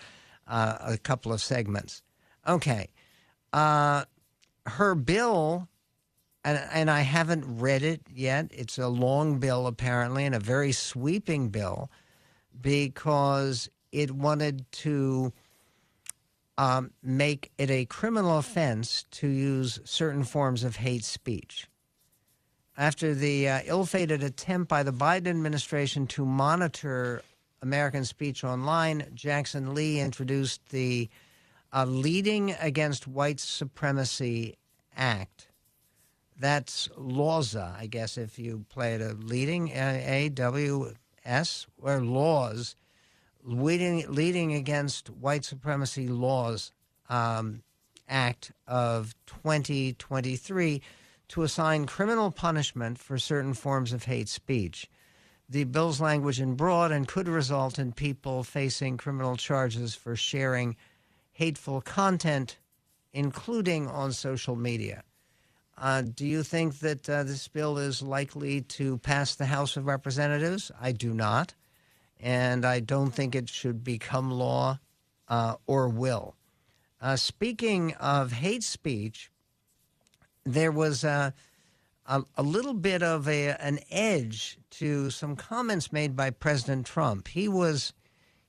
uh, 0.47 0.77
a 0.81 0.99
couple 0.99 1.33
of 1.33 1.41
segments. 1.41 2.03
Okay. 2.47 2.89
Uh, 3.53 4.05
her 4.67 4.95
bill, 4.95 5.69
and, 6.45 6.61
and 6.71 6.91
I 6.91 7.01
haven't 7.01 7.45
read 7.47 7.83
it 7.83 8.03
yet, 8.15 8.49
it's 8.51 8.77
a 8.79 8.89
long 8.89 9.39
bill 9.39 9.67
apparently 9.67 10.27
and 10.27 10.35
a 10.35 10.41
very 10.41 10.73
sweeping 10.73 11.49
bill 11.49 11.91
because 12.61 13.71
it 13.91 14.11
wanted 14.11 14.71
to 14.73 15.33
um, 16.59 16.91
make 17.03 17.51
it 17.57 17.71
a 17.71 17.87
criminal 17.87 18.37
offense 18.37 19.07
to 19.13 19.29
use 19.29 19.81
certain 19.85 20.25
forms 20.25 20.65
of 20.65 20.77
hate 20.77 21.05
speech. 21.05 21.69
After 22.77 23.15
the 23.15 23.49
uh, 23.49 23.61
ill 23.65 23.87
fated 23.87 24.23
attempt 24.23 24.69
by 24.69 24.83
the 24.83 24.93
Biden 24.93 25.29
administration 25.29 26.07
to 26.09 26.27
monitor 26.27 27.23
American 27.63 28.05
Speech 28.05 28.45
Online, 28.45 29.07
Jackson 29.15 29.75
Lee 29.75 30.01
introduced 30.01 30.69
the 30.69 31.09
uh, 31.73 31.85
Leading 31.85 32.55
Against 32.61 33.09
White 33.09 33.41
Supremacy 33.41 34.57
Act. 34.97 35.49
That's 36.41 36.89
LAWSA, 36.97 37.77
I 37.77 37.87
guess, 37.87 38.17
if 38.17 38.39
you 38.39 38.65
play 38.69 38.95
it 38.95 39.01
a 39.01 39.15
leading, 39.15 39.71
A 39.71 40.29
W 40.35 40.95
S, 41.25 41.67
or 41.83 42.01
laws, 42.01 42.77
leading, 43.49 44.05
leading 44.13 44.53
against 44.53 45.09
white 45.09 45.45
supremacy 45.45 46.07
laws 46.07 46.73
um, 47.09 47.63
Act 48.09 48.53
of 48.67 49.15
2023 49.27 50.83
to 51.29 51.43
assign 51.43 51.87
criminal 51.87 52.31
punishment 52.31 52.99
for 52.99 53.19
certain 53.19 53.55
forms 53.55 53.93
of 53.93 54.05
hate 54.05 54.29
speech. 54.29 54.89
The 55.49 55.65
bill's 55.65 56.01
language 56.01 56.41
in 56.41 56.55
broad 56.55 56.93
and 56.93 57.09
could 57.09 57.29
result 57.29 57.79
in 57.79 57.93
people 57.93 58.45
facing 58.45 58.97
criminal 58.97 59.37
charges 59.37 59.95
for 59.95 60.17
sharing 60.17 60.77
hateful 61.33 61.81
content, 61.81 62.59
including 63.13 63.89
on 63.89 64.13
social 64.13 64.57
media. 64.57 65.05
Uh, 65.77 66.03
do 66.03 66.27
you 66.27 66.43
think 66.43 66.79
that 66.81 67.09
uh, 67.09 67.23
this 67.23 67.47
bill 67.49 67.79
is 67.79 68.03
likely 68.03 68.61
to 68.63 68.99
pass 68.99 69.35
the 69.35 69.47
House 69.47 69.77
of 69.77 69.87
Representatives? 69.87 70.71
I 70.81 70.93
do 70.93 71.15
not. 71.15 71.55
And 72.21 72.65
I 72.65 72.81
don't 72.81 73.11
think 73.11 73.35
it 73.35 73.49
should 73.49 73.85
become 73.85 74.31
law 74.31 74.81
uh, 75.29 75.57
or 75.67 75.89
will. 75.89 76.35
Uh, 77.01 77.17
speaking 77.17 77.95
of 77.95 78.33
hate 78.33 78.65
speech, 78.65 79.31
there 80.45 80.73
was 80.73 81.05
a, 81.05 81.33
a, 82.07 82.23
a 82.37 82.43
little 82.43 82.75
bit 82.75 83.03
of 83.03 83.29
a, 83.29 83.51
an 83.61 83.79
edge 83.91 84.59
to 84.71 85.11
some 85.11 85.37
comments 85.37 85.93
made 85.93 86.17
by 86.17 86.31
President 86.31 86.87
Trump. 86.87 87.29
He 87.29 87.49
was 87.49 87.93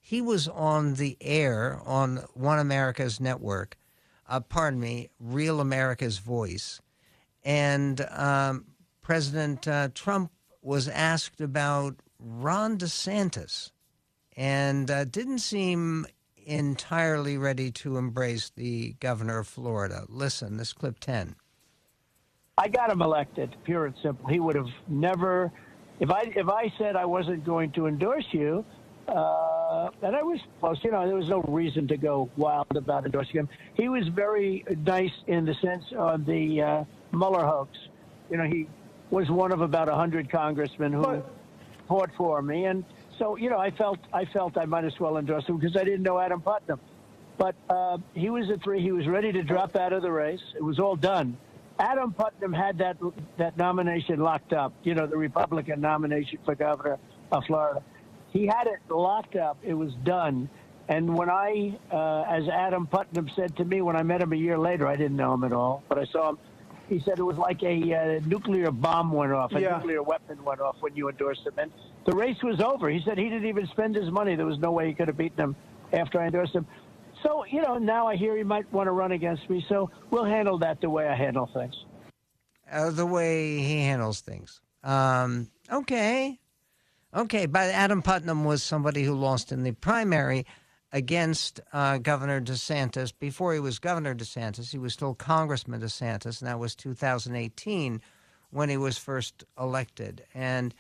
he 0.02 0.22
was 0.22 0.48
on 0.48 0.96
the 0.96 1.18
air 1.22 1.80
on 1.86 2.26
One 2.34 2.58
America's 2.58 3.20
network, 3.20 3.78
uh, 4.28 4.40
pardon 4.40 4.80
me, 4.80 5.10
Real 5.20 5.60
America's 5.62 6.18
Voice, 6.18 6.82
and 7.44 8.02
um, 8.10 8.66
President 9.04 9.68
uh, 9.68 9.90
Trump 9.94 10.32
was 10.64 10.88
asked 10.88 11.42
about 11.42 11.96
Ron 12.20 12.78
DeSantis, 12.78 13.72
and 14.36 14.92
uh, 14.92 15.06
didn't 15.06 15.40
seem 15.40 16.06
entirely 16.46 17.38
ready 17.38 17.72
to 17.72 17.98
embrace 17.98 18.50
the 18.50 18.94
governor 19.00 19.40
of 19.40 19.48
Florida. 19.48 20.06
Listen, 20.10 20.58
this 20.58 20.74
clip 20.74 21.00
ten. 21.00 21.36
I 22.58 22.68
got 22.68 22.92
him 22.92 23.02
elected, 23.02 23.56
pure 23.64 23.86
and 23.86 23.96
simple. 24.04 24.28
He 24.28 24.40
would 24.40 24.56
have 24.56 24.68
never, 24.88 25.52
if 26.00 26.12
I 26.12 26.24
if 26.36 26.50
I 26.50 26.74
said 26.78 26.96
I 26.96 27.06
wasn't 27.06 27.46
going 27.46 27.72
to 27.74 27.88
endorse 27.88 28.26
you, 28.32 28.66
uh, 29.08 29.90
and 30.02 30.16
I 30.16 30.24
was 30.24 30.40
close. 30.60 30.78
You 30.84 30.92
know, 30.92 31.06
there 31.08 31.16
was 31.16 31.30
no 31.30 31.42
reason 31.44 31.88
to 31.88 31.98
go 31.98 32.30
wild 32.36 32.76
about 32.76 33.06
endorsing 33.06 33.36
him. 33.36 33.50
He 33.76 33.88
was 33.88 34.08
very 34.10 34.66
nice 34.86 35.14
in 35.28 35.46
the 35.46 35.56
sense 35.62 35.86
of 35.96 36.26
the 36.26 36.62
uh, 36.62 36.84
Mueller 37.14 37.46
hoax. 37.46 37.78
You 38.30 38.38
know, 38.38 38.44
he 38.44 38.68
was 39.10 39.30
one 39.30 39.52
of 39.54 39.62
about 39.62 39.88
a 39.88 39.96
hundred 39.96 40.30
congressmen 40.30 40.92
who 40.92 41.02
but, 41.02 41.34
fought 41.90 42.12
for 42.16 42.42
me, 42.42 42.64
and 42.66 42.86
so 43.18 43.36
you 43.36 43.50
know, 43.50 43.60
I 43.60 43.72
felt 43.72 44.00
I 44.14 44.24
felt 44.26 44.58
I 44.58 44.66
might 44.66 44.86
as 44.86 44.98
well 45.00 45.18
endorse 45.18 45.46
him 45.46 45.58
because 45.58 45.76
I 45.76 45.84
didn't 45.84 46.04
know 46.04 46.18
Adam 46.20 46.42
Putnam. 46.42 46.80
But 47.38 47.56
uh, 47.70 47.98
he 48.14 48.30
was 48.30 48.50
a 48.50 48.58
three. 48.58 48.82
He 48.82 48.92
was 48.92 49.08
ready 49.08 49.32
to 49.32 49.44
drop 49.44 49.76
out 49.76 49.94
of 49.94 50.02
the 50.02 50.12
race. 50.12 50.42
It 50.56 50.64
was 50.64 50.80
all 50.80 50.96
done. 50.96 51.38
Adam 51.80 52.14
Putnam 52.14 52.54
had 52.54 52.78
that 52.78 52.98
that 53.38 53.58
nomination 53.58 54.20
locked 54.20 54.54
up. 54.54 54.74
You 54.84 54.96
know, 54.96 55.08
the 55.08 55.18
Republican 55.18 55.82
nomination 55.82 56.40
for 56.46 56.56
governor 56.56 56.98
of 57.32 57.44
Florida. 57.46 57.82
He 58.32 58.46
had 58.46 58.68
it 58.68 58.80
locked 58.90 59.36
up. 59.36 59.58
It 59.64 59.74
was 59.74 59.94
done. 60.04 60.50
And 60.90 61.16
when 61.16 61.30
I, 61.30 61.78
uh, 61.92 62.22
as 62.28 62.48
Adam 62.50 62.88
Putnam 62.88 63.30
said 63.36 63.56
to 63.58 63.66
me 63.66 63.82
when 63.82 63.96
I 63.96 64.02
met 64.04 64.22
him 64.22 64.34
a 64.34 64.36
year 64.36 64.58
later, 64.58 64.88
I 64.88 64.96
didn't 64.96 65.18
know 65.18 65.34
him 65.36 65.44
at 65.44 65.54
all, 65.54 65.84
but 65.88 66.00
I 66.00 66.06
saw 66.06 66.30
him. 66.30 66.40
He 66.90 67.00
said 67.06 67.20
it 67.20 67.24
was 67.24 67.38
like 67.38 67.62
a 67.62 67.94
uh, 67.94 68.20
nuclear 68.26 68.72
bomb 68.72 69.12
went 69.12 69.32
off, 69.32 69.54
a 69.54 69.62
yeah. 69.62 69.78
nuclear 69.78 70.02
weapon 70.02 70.44
went 70.44 70.60
off 70.60 70.76
when 70.80 70.96
you 70.96 71.08
endorsed 71.08 71.46
him. 71.46 71.54
And 71.60 71.72
the 72.06 72.16
race 72.16 72.42
was 72.42 72.60
over. 72.60 72.90
He 72.90 73.02
said 73.06 73.18
he 73.18 73.30
didn't 73.30 73.48
even 73.48 73.68
spend 73.68 73.96
his 73.96 74.10
money. 74.10 74.36
There 74.36 74.48
was 74.48 74.58
no 74.58 74.72
way 74.72 74.88
he 74.88 74.94
could 74.94 75.08
have 75.08 75.18
beaten 75.18 75.40
him 75.40 75.56
after 75.94 76.20
I 76.20 76.26
endorsed 76.26 76.54
him. 76.54 76.66
So, 77.22 77.46
you 77.46 77.62
know, 77.62 77.78
now 77.78 78.08
I 78.08 78.16
hear 78.16 78.36
he 78.36 78.44
might 78.44 78.72
want 78.74 78.88
to 78.88 78.92
run 78.92 79.12
against 79.12 79.48
me. 79.50 79.64
So 79.70 79.92
we'll 80.10 80.26
handle 80.26 80.58
that 80.60 80.82
the 80.82 80.90
way 80.90 81.08
I 81.08 81.16
handle 81.16 81.50
things. 81.54 81.76
Uh, 82.72 82.90
the 82.90 83.06
way 83.06 83.58
he 83.58 83.82
handles 83.82 84.22
things. 84.22 84.62
Um, 84.84 85.50
okay. 85.72 86.40
Okay. 87.14 87.46
But 87.46 87.70
Adam 87.70 88.02
Putnam 88.02 88.46
was 88.46 88.64
somebody 88.64 89.04
who 89.04 89.14
lost 89.14 89.52
in 89.52 89.64
the 89.64 89.74
primary 89.74 90.46
against 90.92 91.60
uh, 91.72 91.98
Governor 92.00 92.42
DeSantis. 92.42 93.14
Before 93.18 93.54
he 93.54 93.60
was 93.60 93.80
Governor 93.80 94.16
DeSantis, 94.16 94.72
he 94.72 94.78
was 94.78 94.94
still 94.94 95.14
Congressman 95.14 95.82
DeSantis, 95.82 96.42
and 96.42 96.48
that 96.48 96.60
was 96.60 96.76
2018 96.76 98.02
when 98.52 98.70
he 98.70 98.78
was 98.78 98.98
first 98.98 99.44
elected. 99.60 100.26
And 100.34 100.74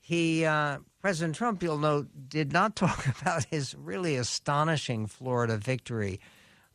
he, 0.00 0.44
uh, 0.44 0.78
President 1.00 1.36
Trump, 1.36 1.62
you'll 1.62 1.78
note, 1.78 2.08
did 2.28 2.52
not 2.52 2.74
talk 2.76 3.06
about 3.20 3.44
his 3.44 3.74
really 3.74 4.16
astonishing 4.16 5.06
Florida 5.06 5.56
victory, 5.56 6.20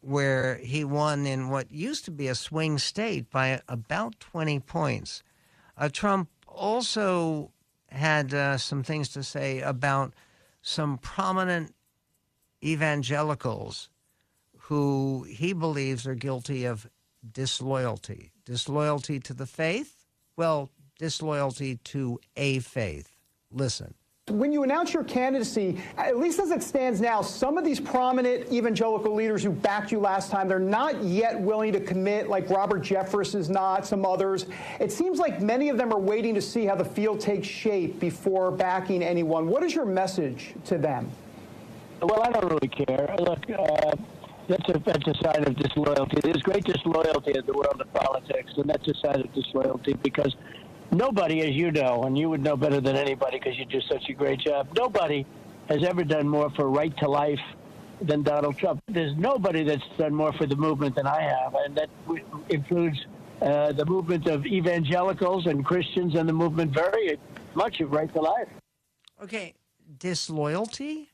where 0.01 0.55
he 0.55 0.83
won 0.83 1.25
in 1.25 1.49
what 1.49 1.71
used 1.71 2.05
to 2.05 2.11
be 2.11 2.27
a 2.27 2.35
swing 2.35 2.77
state 2.77 3.29
by 3.29 3.61
about 3.67 4.19
20 4.21 4.59
points. 4.61 5.23
Uh, 5.77 5.89
Trump 5.91 6.29
also 6.47 7.51
had 7.89 8.33
uh, 8.33 8.57
some 8.57 8.83
things 8.83 9.09
to 9.09 9.23
say 9.23 9.59
about 9.59 10.13
some 10.61 10.97
prominent 10.97 11.73
evangelicals 12.63 13.89
who 14.57 15.25
he 15.29 15.53
believes 15.53 16.05
are 16.05 16.15
guilty 16.15 16.65
of 16.65 16.89
disloyalty. 17.31 18.31
Disloyalty 18.45 19.19
to 19.21 19.33
the 19.33 19.45
faith? 19.45 20.05
Well, 20.35 20.69
disloyalty 20.99 21.77
to 21.85 22.19
a 22.35 22.59
faith. 22.59 23.15
Listen. 23.51 23.93
When 24.29 24.51
you 24.51 24.63
announce 24.63 24.93
your 24.93 25.05
candidacy, 25.05 25.81
at 25.97 26.17
least 26.17 26.39
as 26.39 26.51
it 26.51 26.61
stands 26.61 26.99
now, 26.99 27.21
some 27.21 27.57
of 27.57 27.63
these 27.63 27.79
prominent 27.79 28.51
evangelical 28.51 29.15
leaders 29.15 29.41
who 29.41 29.51
backed 29.51 29.89
you 29.89 29.99
last 29.99 30.29
time, 30.29 30.49
they're 30.49 30.59
not 30.59 31.01
yet 31.01 31.39
willing 31.39 31.71
to 31.71 31.79
commit, 31.79 32.27
like 32.27 32.49
Robert 32.49 32.81
Jeffress 32.81 33.35
is 33.35 33.49
not, 33.49 33.87
some 33.87 34.05
others. 34.05 34.47
It 34.81 34.91
seems 34.91 35.17
like 35.17 35.41
many 35.41 35.69
of 35.69 35.77
them 35.77 35.93
are 35.93 35.99
waiting 35.99 36.35
to 36.35 36.41
see 36.41 36.65
how 36.65 36.75
the 36.75 36.83
field 36.83 37.21
takes 37.21 37.47
shape 37.47 38.01
before 38.01 38.51
backing 38.51 39.01
anyone. 39.01 39.47
What 39.47 39.63
is 39.63 39.73
your 39.73 39.85
message 39.85 40.55
to 40.65 40.77
them? 40.77 41.09
Well, 42.01 42.21
I 42.23 42.31
don't 42.31 42.45
really 42.45 42.67
care. 42.67 43.15
Look, 43.19 43.49
uh, 43.49 43.91
that's, 44.47 44.69
a, 44.69 44.79
that's 44.79 45.07
a 45.07 45.13
sign 45.23 45.43
of 45.47 45.55
disloyalty. 45.55 46.19
There's 46.21 46.41
great 46.41 46.63
disloyalty 46.63 47.31
in 47.35 47.45
the 47.45 47.53
world 47.53 47.81
of 47.81 47.91
politics, 47.93 48.53
and 48.57 48.69
that's 48.69 48.87
a 48.87 48.93
sign 48.95 49.21
of 49.21 49.33
disloyalty 49.33 49.93
because 50.03 50.35
nobody, 50.91 51.41
as 51.41 51.55
you 51.55 51.71
know, 51.71 52.03
and 52.03 52.17
you 52.17 52.29
would 52.29 52.41
know 52.41 52.55
better 52.55 52.79
than 52.79 52.95
anybody 52.95 53.39
because 53.39 53.57
you 53.57 53.65
do 53.65 53.81
such 53.81 54.09
a 54.09 54.13
great 54.13 54.39
job, 54.39 54.69
nobody 54.77 55.25
has 55.69 55.83
ever 55.83 56.03
done 56.03 56.27
more 56.27 56.49
for 56.51 56.69
right 56.69 56.95
to 56.97 57.09
life 57.09 57.41
than 58.01 58.21
Donald 58.21 58.57
Trump. 58.57 58.81
There's 58.87 59.17
nobody 59.17 59.63
that's 59.63 59.83
done 59.97 60.13
more 60.13 60.31
for 60.33 60.45
the 60.45 60.55
movement 60.55 60.95
than 60.95 61.07
I 61.07 61.21
have, 61.21 61.55
and 61.55 61.75
that 61.75 61.89
includes 62.49 63.05
uh, 63.41 63.71
the 63.71 63.85
movement 63.85 64.27
of 64.27 64.45
evangelicals 64.45 65.47
and 65.47 65.65
Christians 65.65 66.15
and 66.15 66.29
the 66.29 66.33
movement 66.33 66.71
very 66.71 67.19
much 67.55 67.81
of 67.81 67.91
right 67.91 68.11
to 68.13 68.21
life. 68.21 68.49
Okay, 69.21 69.55
disloyalty? 69.99 71.09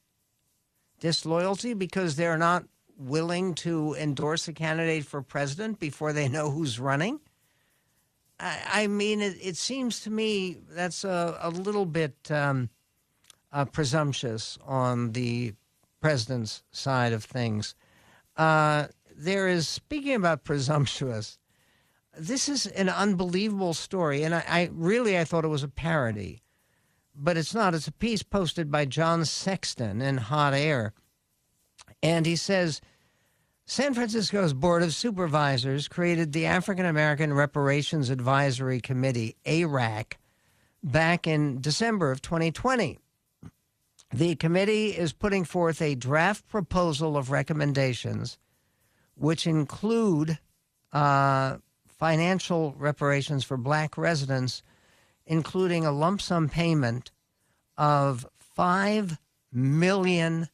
Disloyalty 1.03 1.73
because 1.73 2.15
they're 2.15 2.37
not 2.37 2.63
willing 2.97 3.55
to 3.55 3.93
endorse 3.95 4.47
a 4.47 4.53
candidate 4.53 5.05
for 5.05 5.21
president 5.21 5.77
before 5.77 6.13
they 6.13 6.29
know 6.29 6.49
who's 6.49 6.79
running? 6.79 7.19
I, 8.39 8.59
I 8.71 8.87
mean, 8.87 9.21
it, 9.21 9.35
it, 9.41 9.57
seems 9.57 9.99
to 10.01 10.09
me 10.09 10.59
that's 10.69 11.03
a, 11.03 11.37
a 11.41 11.49
little 11.49 11.85
bit 11.85 12.15
um, 12.31 12.69
uh, 13.51 13.65
presumptuous 13.65 14.57
on 14.65 15.11
the 15.11 15.55
president's 15.99 16.63
side 16.71 17.11
of 17.11 17.25
things. 17.25 17.75
Uh, 18.37 18.87
there 19.13 19.49
is, 19.49 19.67
speaking 19.67 20.15
about 20.15 20.45
presumptuous, 20.45 21.37
this 22.17 22.47
is 22.47 22.65
an 22.67 22.87
unbelievable 22.87 23.73
story, 23.73 24.23
and 24.23 24.33
I, 24.33 24.45
I, 24.47 24.69
really 24.71 25.19
I 25.19 25.25
thought 25.25 25.43
it 25.43 25.49
was 25.49 25.63
a 25.63 25.67
parody, 25.67 26.42
but 27.15 27.37
it's 27.37 27.53
not. 27.53 27.73
It's 27.75 27.87
a 27.87 27.91
piece 27.91 28.23
posted 28.23 28.71
by 28.71 28.85
John 28.85 29.25
Sexton 29.25 30.01
in 30.01 30.17
Hot 30.17 30.53
Air, 30.53 30.93
and 32.01 32.25
he 32.25 32.35
says 32.35 32.81
San 33.65 33.93
Francisco's 33.93 34.53
Board 34.53 34.83
of 34.83 34.93
Supervisors 34.93 35.87
created 35.87 36.33
the 36.33 36.45
African 36.45 36.85
American 36.85 37.33
Reparations 37.33 38.09
Advisory 38.09 38.81
Committee, 38.81 39.37
ARAC, 39.45 40.13
back 40.83 41.27
in 41.27 41.61
December 41.61 42.11
of 42.11 42.21
2020. 42.21 42.99
The 44.13 44.35
committee 44.35 44.89
is 44.89 45.13
putting 45.13 45.43
forth 45.43 45.81
a 45.81 45.95
draft 45.95 46.47
proposal 46.47 47.17
of 47.17 47.31
recommendations, 47.31 48.37
which 49.15 49.47
include 49.47 50.37
uh, 50.91 51.57
financial 51.87 52.75
reparations 52.77 53.43
for 53.43 53.57
black 53.57 53.97
residents, 53.97 54.61
including 55.25 55.85
a 55.85 55.91
lump 55.91 56.21
sum 56.21 56.49
payment 56.49 57.11
of 57.77 58.25
$5 58.57 59.17
million. 59.51 60.49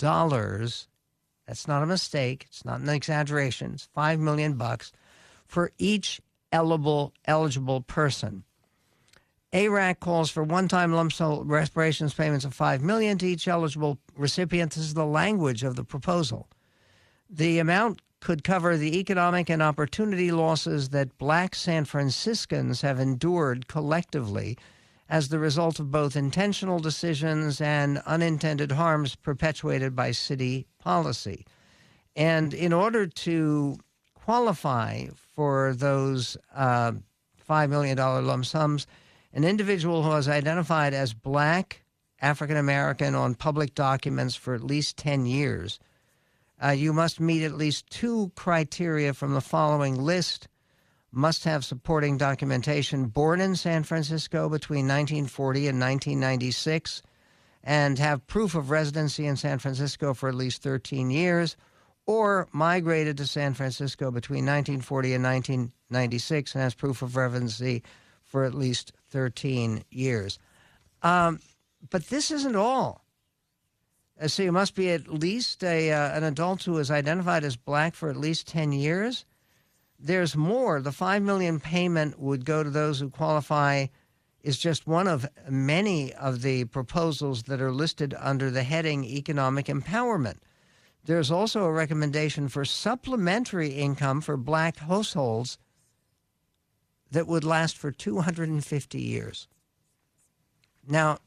That's 0.00 1.68
not 1.68 1.82
a 1.82 1.86
mistake. 1.86 2.44
It's 2.48 2.64
not 2.64 2.80
an 2.80 2.88
exaggeration. 2.88 3.74
It's 3.74 3.88
5 3.94 4.20
million 4.20 4.54
bucks 4.54 4.92
for 5.46 5.72
each 5.78 6.20
eligible, 6.52 7.12
eligible 7.26 7.82
person. 7.82 8.44
ARAC 9.52 10.00
calls 10.00 10.30
for 10.30 10.42
one-time 10.42 10.92
lump 10.92 11.12
sum 11.12 11.48
reparations 11.48 12.12
payments 12.12 12.44
of 12.44 12.52
five 12.52 12.82
million 12.82 13.16
to 13.18 13.26
each 13.26 13.48
eligible 13.48 13.98
recipient. 14.16 14.72
This 14.72 14.84
is 14.84 14.94
the 14.94 15.06
language 15.06 15.62
of 15.62 15.76
the 15.76 15.84
proposal. 15.84 16.48
The 17.30 17.58
amount 17.58 18.02
could 18.20 18.44
cover 18.44 18.76
the 18.76 18.98
economic 18.98 19.50
and 19.50 19.62
opportunity 19.62 20.30
losses 20.30 20.88
that 20.90 21.18
black 21.18 21.54
San 21.54 21.84
Franciscans 21.84 22.80
have 22.80 22.98
endured 22.98 23.68
collectively 23.68 24.56
as 25.08 25.28
the 25.28 25.38
result 25.38 25.78
of 25.78 25.90
both 25.90 26.16
intentional 26.16 26.78
decisions 26.78 27.60
and 27.60 27.98
unintended 28.06 28.72
harms 28.72 29.14
perpetuated 29.14 29.94
by 29.94 30.10
city 30.10 30.66
policy. 30.78 31.46
And 32.16 32.52
in 32.52 32.72
order 32.72 33.06
to 33.06 33.78
qualify 34.14 35.06
for 35.34 35.74
those 35.74 36.36
uh, 36.54 36.92
$5 37.48 37.70
million 37.70 37.96
lump 37.96 38.44
sums, 38.44 38.86
an 39.32 39.44
individual 39.44 40.02
who 40.02 40.12
is 40.16 40.28
identified 40.28 40.94
as 40.94 41.14
black, 41.14 41.84
African 42.20 42.56
American 42.56 43.14
on 43.14 43.34
public 43.34 43.74
documents 43.74 44.34
for 44.34 44.54
at 44.54 44.64
least 44.64 44.96
10 44.96 45.26
years, 45.26 45.78
uh, 46.62 46.70
you 46.70 46.92
must 46.92 47.20
meet 47.20 47.44
at 47.44 47.54
least 47.54 47.88
two 47.90 48.32
criteria 48.34 49.12
from 49.12 49.34
the 49.34 49.40
following 49.40 49.96
list. 49.96 50.48
Must 51.12 51.44
have 51.44 51.64
supporting 51.64 52.18
documentation 52.18 53.06
born 53.06 53.40
in 53.40 53.56
San 53.56 53.84
Francisco 53.84 54.48
between 54.48 54.86
1940 54.86 55.68
and 55.68 55.80
1996, 55.80 57.02
and 57.62 57.98
have 57.98 58.26
proof 58.26 58.54
of 58.54 58.70
residency 58.70 59.26
in 59.26 59.36
San 59.36 59.58
Francisco 59.58 60.14
for 60.14 60.28
at 60.28 60.34
least 60.34 60.62
13 60.62 61.10
years, 61.10 61.56
or 62.06 62.48
migrated 62.52 63.16
to 63.18 63.26
San 63.26 63.54
Francisco 63.54 64.10
between 64.10 64.44
1940 64.44 65.14
and 65.14 65.24
1996 65.24 66.54
and 66.54 66.62
has 66.62 66.74
proof 66.74 67.02
of 67.02 67.16
residency 67.16 67.82
for 68.22 68.44
at 68.44 68.54
least 68.54 68.92
13 69.10 69.84
years. 69.90 70.38
Um, 71.02 71.40
but 71.90 72.06
this 72.06 72.30
isn't 72.30 72.56
all. 72.56 73.05
Uh, 74.20 74.28
so 74.28 74.42
you 74.42 74.52
must 74.52 74.74
be 74.74 74.90
at 74.90 75.08
least 75.08 75.62
a, 75.62 75.92
uh, 75.92 76.16
an 76.16 76.24
adult 76.24 76.62
who 76.62 76.78
is 76.78 76.90
identified 76.90 77.44
as 77.44 77.56
black 77.56 77.94
for 77.94 78.08
at 78.08 78.16
least 78.16 78.48
10 78.48 78.72
years. 78.72 79.24
There's 79.98 80.36
more. 80.36 80.80
The 80.80 80.92
5 80.92 81.22
million 81.22 81.60
payment 81.60 82.18
would 82.18 82.44
go 82.44 82.62
to 82.62 82.70
those 82.70 83.00
who 83.00 83.10
qualify 83.10 83.86
is 84.42 84.58
just 84.58 84.86
one 84.86 85.08
of 85.08 85.26
many 85.48 86.12
of 86.14 86.42
the 86.42 86.64
proposals 86.66 87.44
that 87.44 87.60
are 87.60 87.72
listed 87.72 88.14
under 88.18 88.50
the 88.50 88.62
heading 88.62 89.04
economic 89.04 89.66
empowerment. 89.66 90.36
There's 91.04 91.30
also 91.30 91.64
a 91.64 91.72
recommendation 91.72 92.48
for 92.48 92.64
supplementary 92.64 93.70
income 93.70 94.20
for 94.20 94.36
black 94.36 94.78
households 94.78 95.58
that 97.10 97.26
would 97.26 97.44
last 97.44 97.76
for 97.76 97.90
250 97.90 99.00
years. 99.00 99.48
Now, 100.86 101.18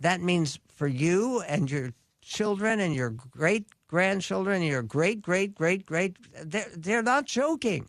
that 0.00 0.20
means 0.20 0.58
for 0.68 0.86
you 0.86 1.40
and 1.42 1.70
your 1.70 1.92
children 2.28 2.78
and 2.78 2.94
your 2.94 3.10
great 3.10 3.66
grandchildren 3.88 4.56
and 4.56 4.66
your 4.66 4.82
great, 4.82 5.22
great, 5.22 5.54
great, 5.54 5.86
great, 5.86 6.16
they're, 6.44 6.68
they're 6.76 7.02
not 7.02 7.24
joking. 7.24 7.88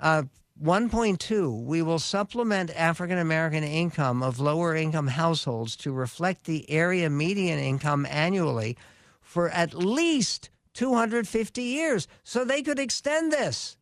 Uh, 0.00 0.22
1.2, 0.62 1.64
we 1.64 1.82
will 1.82 1.98
supplement 1.98 2.70
African 2.76 3.18
American 3.18 3.64
income 3.64 4.22
of 4.22 4.38
lower 4.38 4.76
income 4.76 5.08
households 5.08 5.74
to 5.76 5.92
reflect 5.92 6.44
the 6.44 6.70
area 6.70 7.10
median 7.10 7.58
income 7.58 8.06
annually 8.08 8.76
for 9.20 9.48
at 9.50 9.74
least 9.74 10.50
250 10.74 11.62
years. 11.62 12.06
So 12.22 12.44
they 12.44 12.62
could 12.62 12.78
extend 12.78 13.32
this 13.32 13.76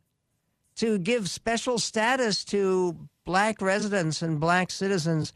to 0.77 0.99
give 0.99 1.29
special 1.29 1.79
status 1.79 2.45
to 2.47 2.97
black 3.27 3.61
residents 3.61 4.23
and 4.23 4.41
black 4.41 4.71
citizens 4.71 5.35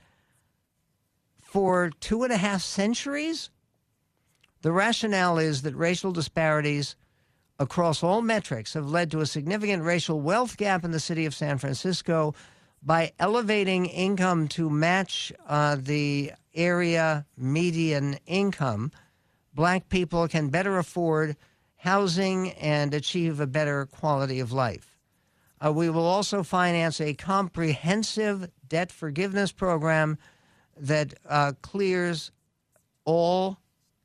for 1.43 1.91
two 2.01 2.25
and 2.25 2.33
a 2.33 2.37
half 2.37 2.63
centuries? 2.63 3.51
The 4.65 4.73
rationale 4.73 5.37
is 5.37 5.61
that 5.61 5.77
racial 5.77 6.11
disparities 6.11 6.97
across 7.59 8.03
all 8.03 8.23
metrics 8.23 8.73
have 8.73 8.89
led 8.89 9.11
to 9.11 9.21
a 9.21 9.27
significant 9.27 9.83
racial 9.83 10.23
wealth 10.23 10.57
gap 10.57 10.87
in 10.87 10.91
the 10.91 10.99
city 10.99 11.27
of 11.27 11.35
San 11.35 11.59
Francisco. 11.59 12.35
By 12.83 13.13
elevating 13.19 13.85
income 13.85 14.49
to 14.49 14.71
match 14.71 15.35
uh, 15.47 15.77
the 15.79 16.33
area 16.55 17.27
median 17.37 18.19
income, 18.25 18.91
black 19.53 19.91
people 19.91 20.27
can 20.29 20.49
better 20.49 20.79
afford 20.79 21.37
housing 21.77 22.53
and 22.53 22.95
achieve 22.95 23.41
a 23.41 23.47
better 23.47 23.85
quality 23.85 24.41
of 24.41 24.51
life. 24.51 24.97
Uh, 25.63 25.75
we 25.75 25.91
will 25.91 26.07
also 26.07 26.43
finance 26.43 27.03
a 27.03 27.13
comprehensive 27.13 28.49
debt 28.67 28.91
forgiveness 28.91 29.53
program 29.53 30.17
that 30.75 31.13
uh, 31.29 31.53
clears 31.61 32.33
all 33.05 33.59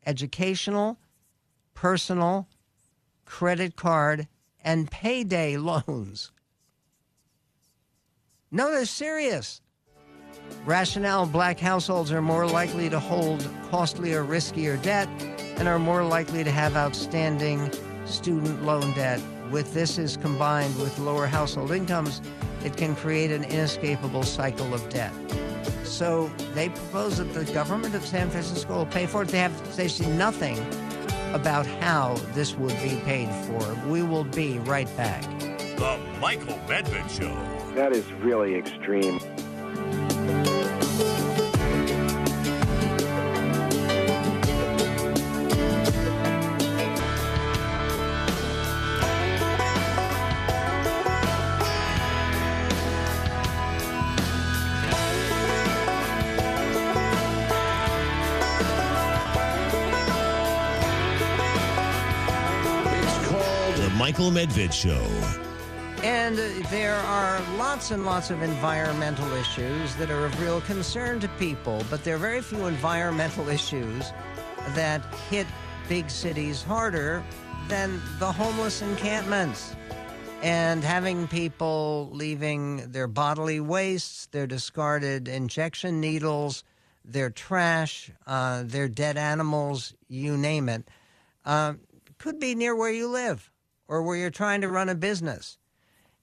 educational, 0.06 0.98
personal, 1.74 2.48
credit 3.26 3.76
card, 3.76 4.28
and 4.64 4.90
payday 4.90 5.58
loans. 5.58 6.32
No, 8.52 8.72
they're 8.72 8.86
serious. 8.86 9.62
Rationale 10.66 11.26
black 11.26 11.60
households 11.60 12.12
are 12.12 12.22
more 12.22 12.48
likely 12.48 12.90
to 12.90 13.00
hold 13.00 13.48
costlier, 13.70 14.24
riskier 14.24 14.82
debt 14.82 15.08
and 15.58 15.68
are 15.68 15.80
more 15.80 16.04
likely 16.04 16.44
to 16.44 16.52
have 16.52 16.76
outstanding 16.76 17.72
student 18.06 18.64
loan 18.64 18.92
debt 18.94 19.22
with 19.52 19.74
this 19.74 19.98
is 19.98 20.18
combined 20.18 20.78
with 20.80 20.98
lower 21.00 21.26
household 21.26 21.72
incomes, 21.72 22.22
it 22.64 22.78
can 22.78 22.96
create 22.96 23.32
an 23.32 23.44
inescapable 23.44 24.24
cycle 24.24 24.74
of 24.74 24.88
debt. 24.90 25.14
So 25.90 26.32
they 26.54 26.70
propose 26.70 27.18
that 27.18 27.34
the 27.34 27.46
government 27.52 27.96
of 27.96 28.06
San 28.06 28.30
Francisco 28.30 28.78
will 28.78 28.86
pay 28.86 29.08
for 29.08 29.24
it. 29.24 29.30
They 29.30 29.40
have 29.40 29.76
they 29.76 29.88
say 29.88 30.08
nothing 30.16 30.60
about 31.34 31.66
how 31.66 32.16
this 32.34 32.56
would 32.56 32.80
be 32.82 33.02
paid 33.06 33.30
for. 33.46 33.76
We 33.88 34.04
will 34.04 34.24
be 34.24 34.60
right 34.60 34.88
back. 34.96 35.24
The 35.78 36.00
Michael 36.22 36.60
Medved 36.68 37.10
Show. 37.10 37.36
That 37.74 37.92
is 37.92 38.06
really 38.14 38.56
extreme. 38.56 39.20
Michael 64.30 64.48
Medved 64.48 64.74
Show. 64.74 66.04
And 66.04 66.38
there 66.68 66.96
are 66.96 67.42
lots 67.58 67.92
and 67.92 68.06
lots 68.06 68.30
of 68.30 68.42
environmental 68.42 69.32
issues 69.34 69.96
that 69.96 70.12
are 70.12 70.26
of 70.26 70.40
real 70.42 70.62
concern 70.62 71.20
to 71.22 71.28
people, 71.40 71.84
but 71.90 72.04
there 72.04 72.16
are 72.16 72.20
very 72.20 72.42
few 72.42 72.68
environmental 72.68 73.50
issues 73.50 74.12
that 74.76 75.04
hit 75.30 75.48
big 75.88 76.10
cities 76.10 76.62
harder 76.62 77.24
than 77.68 78.00
the 78.20 78.32
homeless 78.32 78.82
encampments 78.82 79.76
and 80.44 80.84
having 80.84 81.28
people 81.28 82.10
leaving 82.14 82.92
their 82.92 83.08
bodily 83.08 83.60
wastes, 83.60 84.28
their 84.28 84.48
discarded 84.48 85.28
injection 85.28 86.00
needles, 86.00 86.64
their 87.04 87.30
trash, 87.30 88.12
uh, 88.28 88.64
their 88.64 88.88
dead 88.88 89.18
animals, 89.18 89.94
you 90.08 90.38
name 90.38 90.70
it, 90.70 90.88
uh, 91.46 91.74
could 92.20 92.40
be 92.40 92.54
near 92.54 92.76
where 92.76 92.92
you 92.92 93.08
live 93.08 93.50
or 93.90 94.04
where 94.04 94.16
you're 94.16 94.30
trying 94.30 94.62
to 94.62 94.70
run 94.70 94.88
a 94.88 94.96
business. 94.96 95.58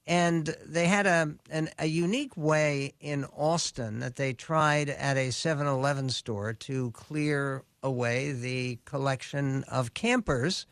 And 0.07 0.55
they 0.65 0.87
had 0.87 1.05
a, 1.05 1.35
an, 1.51 1.69
a 1.77 1.85
unique 1.85 2.35
way 2.37 2.93
in 3.01 3.25
Austin 3.25 3.99
that 3.99 4.15
they 4.15 4.31
tried 4.31 4.89
at 4.89 5.17
a 5.17 5.31
7 5.31 5.67
Eleven 5.67 6.09
store 6.09 6.53
to 6.53 6.91
clear 6.91 7.63
away 7.83 8.31
the 8.31 8.79
collection 8.85 9.65
of 9.65 9.93
campers 9.93 10.65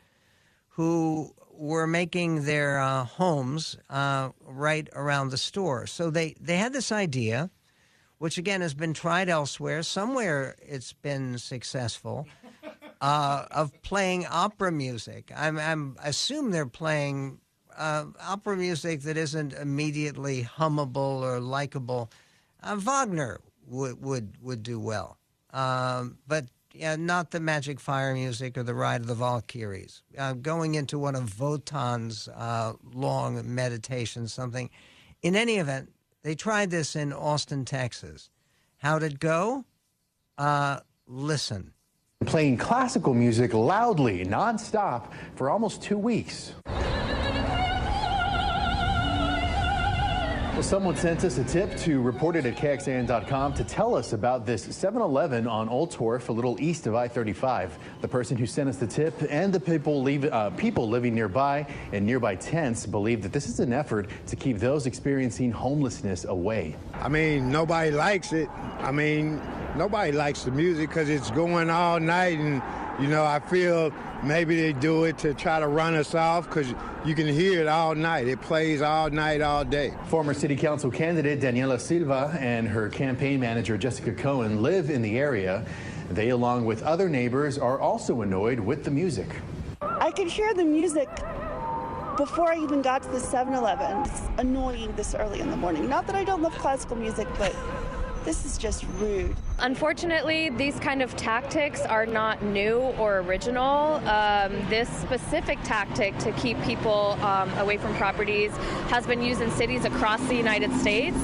who 0.70 1.34
were 1.52 1.86
making 1.86 2.46
their 2.46 2.80
uh, 2.80 3.04
homes 3.04 3.78
uh, 3.90 4.30
right 4.46 4.88
around 4.94 5.30
the 5.30 5.38
store. 5.38 5.86
So 5.88 6.10
they, 6.10 6.36
they 6.40 6.58
had 6.58 6.72
this 6.72 6.94
idea, 6.94 7.50
which 8.20 8.38
again 8.38 8.62
has 8.62 8.74
been 8.74 8.94
tried 8.94 9.28
elsewhere. 9.28 9.84
Somewhere 9.84 10.56
it's 10.62 10.94
been 10.94 11.38
successful 11.38 12.26
uh, 13.02 13.46
of 13.52 13.72
playing 13.82 14.26
opera 14.26 14.72
music. 14.72 15.32
I'm, 15.36 15.58
I'm 15.58 15.98
assume 16.04 16.52
they're 16.52 16.66
playing 16.66 17.40
uh, 17.78 18.06
opera 18.22 18.58
music 18.58 19.02
that 19.02 19.18
isn't 19.18 19.54
immediately 19.54 20.44
hummable 20.44 21.22
or 21.22 21.40
likable. 21.40 22.12
Uh, 22.64 22.76
Wagner 22.76 23.40
would 23.68 24.02
would 24.02 24.38
would 24.42 24.64
do 24.64 24.80
well, 24.80 25.18
um, 25.54 26.18
but 26.28 26.46
yeah, 26.74 26.96
not 26.96 27.32
the 27.32 27.40
Magic 27.40 27.80
Fire 27.80 28.14
music 28.14 28.58
or 28.58 28.64
the 28.64 28.74
Ride 28.74 29.02
of 29.02 29.08
the 29.08 29.16
Valkyries. 29.16 30.02
Uh, 30.18 30.34
going 30.34 30.76
into 30.76 31.00
one 31.00 31.16
of 31.16 31.40
Wotan's 31.40 32.28
uh, 32.28 32.74
long 32.94 33.42
meditations, 33.56 34.34
something. 34.34 34.70
In 35.22 35.36
any 35.36 35.56
event, 35.58 35.92
they 36.24 36.36
tried 36.36 36.72
this 36.72 36.96
in 36.96 37.14
Austin, 37.14 37.66
Texas. 37.66 38.30
How'd 38.78 39.04
it 39.04 39.20
go? 39.20 39.66
Uh, 40.38 40.80
listen. 41.08 41.75
Playing 42.26 42.58
classical 42.58 43.14
music 43.14 43.54
loudly, 43.54 44.26
nonstop, 44.26 45.12
for 45.36 45.50
almost 45.50 45.82
two 45.82 45.98
weeks. 45.98 46.54
Well, 50.56 50.64
someone 50.64 50.96
sent 50.96 51.26
us 51.26 51.38
a 51.38 51.44
tip 51.44 51.76
to 51.80 52.02
report 52.02 52.38
it 52.38 52.46
at 52.46 52.56
KXAN.com 52.56 53.56
to 53.56 53.64
tell 53.66 53.94
us 53.94 54.14
about 54.14 54.46
this 54.46 54.64
7 54.64 55.02
Eleven 55.02 55.48
on 55.48 55.68
Oltorf, 55.68 56.30
a 56.30 56.32
little 56.32 56.56
east 56.62 56.88
of 56.88 56.96
I 56.96 57.10
35. 57.10 57.78
The 58.00 58.08
person 58.08 58.38
who 58.38 58.46
sent 58.46 58.70
us 58.70 58.78
the 58.78 58.88
tip 58.88 59.14
and 59.30 59.54
the 59.54 59.60
people, 59.60 60.02
leave, 60.02 60.24
uh, 60.24 60.52
people 60.52 60.88
living 60.88 61.14
nearby 61.14 61.68
and 61.92 62.06
nearby 62.06 62.36
tents 62.36 62.86
believe 62.86 63.22
that 63.24 63.34
this 63.34 63.50
is 63.50 63.60
an 63.60 63.74
effort 63.74 64.10
to 64.28 64.38
keep 64.38 64.60
those 64.60 64.86
experiencing 64.86 65.52
homelessness 65.52 66.24
away. 66.24 66.78
I 66.94 67.10
mean, 67.10 67.52
nobody 67.52 67.92
likes 67.92 68.32
it. 68.32 68.50
I 68.80 68.94
mean, 68.94 69.42
nobody 69.76 70.12
likes 70.12 70.44
the 70.44 70.52
music 70.52 70.90
because 70.90 71.10
it's 71.10 71.32
going 71.32 71.70
all 71.70 72.00
night 72.00 72.40
and 72.40 72.62
you 73.00 73.08
know, 73.08 73.26
I 73.26 73.40
feel 73.40 73.92
maybe 74.24 74.56
they 74.56 74.72
do 74.72 75.04
it 75.04 75.18
to 75.20 75.34
try 75.34 75.60
to 75.60 75.68
run 75.68 75.96
us 75.96 76.16
off 76.16 76.48
because 76.48 76.74
you 77.04 77.14
can 77.14 77.28
hear 77.28 77.60
it 77.60 77.68
all 77.68 77.94
night. 77.94 78.28
It 78.28 78.42
plays 78.42 78.82
all 78.82 79.10
night, 79.10 79.42
all 79.42 79.66
day. 79.66 79.94
Former 80.06 80.34
city 80.34 80.56
council 80.56 80.90
candidate 80.90 81.42
Daniela 81.42 81.80
Silva 81.80 82.38
and 82.40 82.68
her 82.68 82.88
campaign 82.88 83.40
manager 83.42 83.78
Jessica 83.78 84.14
Cohen 84.14 84.64
live 84.64 84.90
in 84.90 85.02
the 85.02 85.20
area. 85.20 85.66
They, 86.10 86.30
along 86.30 86.66
with 86.66 86.84
other 86.84 87.10
neighbors, 87.10 87.58
are 87.58 87.80
also 87.80 88.22
annoyed 88.22 88.60
with 88.60 88.86
the 88.86 88.92
music. 88.92 89.28
I 89.82 90.12
could 90.12 90.28
hear 90.28 90.54
the 90.54 90.64
music 90.64 91.10
before 92.16 92.50
I 92.50 92.58
even 92.58 92.82
got 92.82 93.04
to 93.04 93.10
the 93.10 93.20
7 93.20 93.54
Eleven. 93.54 94.04
It's 94.04 94.22
annoying 94.38 94.94
this 94.96 95.16
early 95.16 95.42
in 95.42 95.50
the 95.50 95.58
morning. 95.58 95.90
Not 95.90 96.08
that 96.08 96.16
I 96.16 96.24
don't 96.24 96.42
love 96.42 96.54
classical 96.54 96.96
music, 96.96 97.28
but 97.38 97.54
this 98.26 98.44
is 98.44 98.58
just 98.58 98.84
rude. 98.98 99.36
Unfortunately, 99.60 100.50
these 100.50 100.78
kind 100.80 101.02
of 101.02 101.16
tactics 101.16 101.82
are 101.82 102.06
not 102.06 102.44
new 102.44 102.80
or 102.98 103.20
original. 103.20 103.96
Um, 104.08 104.52
this 104.70 104.90
specific 104.90 105.60
tactic 105.64 106.18
to 106.18 106.32
keep 106.34 106.62
people 106.64 107.18
um, 107.22 107.50
away 107.60 107.78
from 107.78 107.94
properties 107.96 108.52
has 108.90 109.06
been 109.06 109.22
used 109.22 109.42
in 109.42 109.52
cities 109.52 109.86
across 109.86 110.20
the 110.28 110.36
United 110.36 110.74
States. 110.74 111.16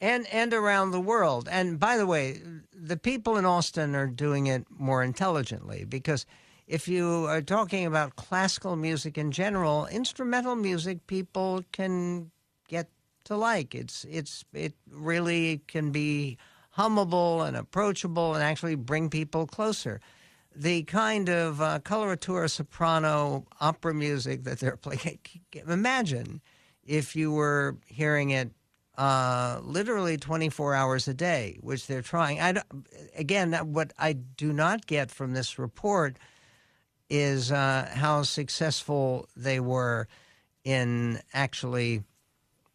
And, 0.00 0.26
and 0.32 0.52
around 0.52 0.90
the 0.90 1.00
world. 1.00 1.48
And 1.50 1.80
by 1.80 1.96
the 1.96 2.06
way, 2.06 2.42
the 2.72 2.96
people 2.96 3.36
in 3.36 3.44
Austin 3.44 3.94
are 3.94 4.08
doing 4.08 4.48
it 4.48 4.66
more 4.68 5.02
intelligently 5.02 5.84
because 5.84 6.26
if 6.66 6.88
you 6.88 7.26
are 7.26 7.42
talking 7.42 7.86
about 7.86 8.16
classical 8.16 8.76
music 8.76 9.16
in 9.16 9.30
general, 9.30 9.86
instrumental 9.86 10.56
music 10.56 11.06
people 11.06 11.64
can 11.72 12.30
get 12.68 12.88
to 13.32 13.38
like. 13.38 13.74
It's 13.74 14.04
it's 14.08 14.44
it 14.52 14.74
really 14.90 15.60
can 15.66 15.90
be 15.90 16.38
hummable 16.76 17.46
and 17.46 17.56
approachable 17.56 18.34
and 18.34 18.42
actually 18.42 18.76
bring 18.76 19.10
people 19.10 19.46
closer. 19.46 20.00
The 20.54 20.82
kind 20.82 21.28
of 21.28 21.60
uh, 21.60 21.80
coloratura 21.80 22.50
soprano 22.50 23.46
opera 23.60 23.94
music 23.94 24.44
that 24.44 24.60
they're 24.60 24.76
playing. 24.88 25.18
Imagine 25.66 26.40
if 26.84 27.16
you 27.16 27.32
were 27.32 27.76
hearing 27.86 28.30
it 28.30 28.50
uh, 28.98 29.60
literally 29.62 30.18
24 30.18 30.74
hours 30.74 31.08
a 31.08 31.14
day, 31.14 31.58
which 31.60 31.86
they're 31.86 32.02
trying. 32.02 32.40
I 32.40 32.62
again, 33.16 33.52
what 33.72 33.92
I 33.98 34.12
do 34.12 34.52
not 34.52 34.86
get 34.86 35.10
from 35.10 35.32
this 35.32 35.58
report 35.58 36.18
is 37.08 37.52
uh, 37.52 37.90
how 37.92 38.22
successful 38.22 39.28
they 39.36 39.60
were 39.60 40.08
in 40.64 41.20
actually 41.34 42.02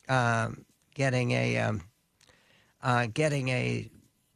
um, 0.09 0.65
getting 0.93 1.31
a 1.31 1.57
um, 1.57 1.81
uh, 2.81 3.07
getting 3.13 3.49
a, 3.49 3.89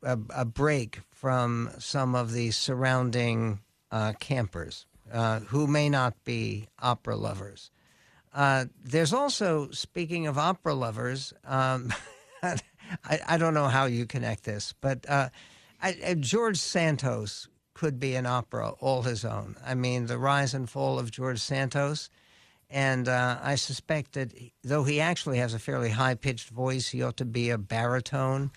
a, 0.03 0.17
a 0.35 0.45
break 0.45 0.99
from 1.09 1.69
some 1.79 2.15
of 2.15 2.31
the 2.33 2.51
surrounding 2.51 3.59
uh, 3.91 4.13
campers 4.19 4.85
uh, 5.11 5.39
who 5.41 5.67
may 5.67 5.89
not 5.89 6.23
be 6.23 6.67
opera 6.79 7.15
lovers. 7.15 7.71
Uh, 8.33 8.65
there's 8.83 9.13
also, 9.13 9.69
speaking 9.71 10.25
of 10.25 10.37
opera 10.37 10.73
lovers, 10.73 11.33
um, 11.45 11.93
I, 12.43 12.57
I, 13.27 13.37
don't 13.37 13.53
know 13.53 13.67
how 13.67 13.85
you 13.85 14.05
connect 14.05 14.45
this, 14.45 14.73
but 14.79 15.07
uh, 15.09 15.29
I, 15.81 16.15
George 16.19 16.57
Santos 16.57 17.49
could 17.73 17.99
be 17.99 18.15
an 18.15 18.25
opera 18.25 18.71
all 18.79 19.01
his 19.01 19.25
own. 19.25 19.57
I 19.65 19.75
mean, 19.75 20.05
the 20.05 20.17
rise 20.17 20.53
and 20.53 20.69
fall 20.69 20.97
of 20.97 21.11
George 21.11 21.39
Santos 21.39 22.09
and 22.71 23.07
uh, 23.07 23.37
I 23.41 23.55
suspect 23.55 24.13
that 24.13 24.33
though 24.63 24.83
he 24.83 25.01
actually 25.01 25.37
has 25.37 25.53
a 25.53 25.59
fairly 25.59 25.89
high 25.89 26.15
pitched 26.15 26.49
voice, 26.49 26.87
he 26.87 27.03
ought 27.03 27.17
to 27.17 27.25
be 27.25 27.49
a 27.49 27.57
baritone, 27.57 28.51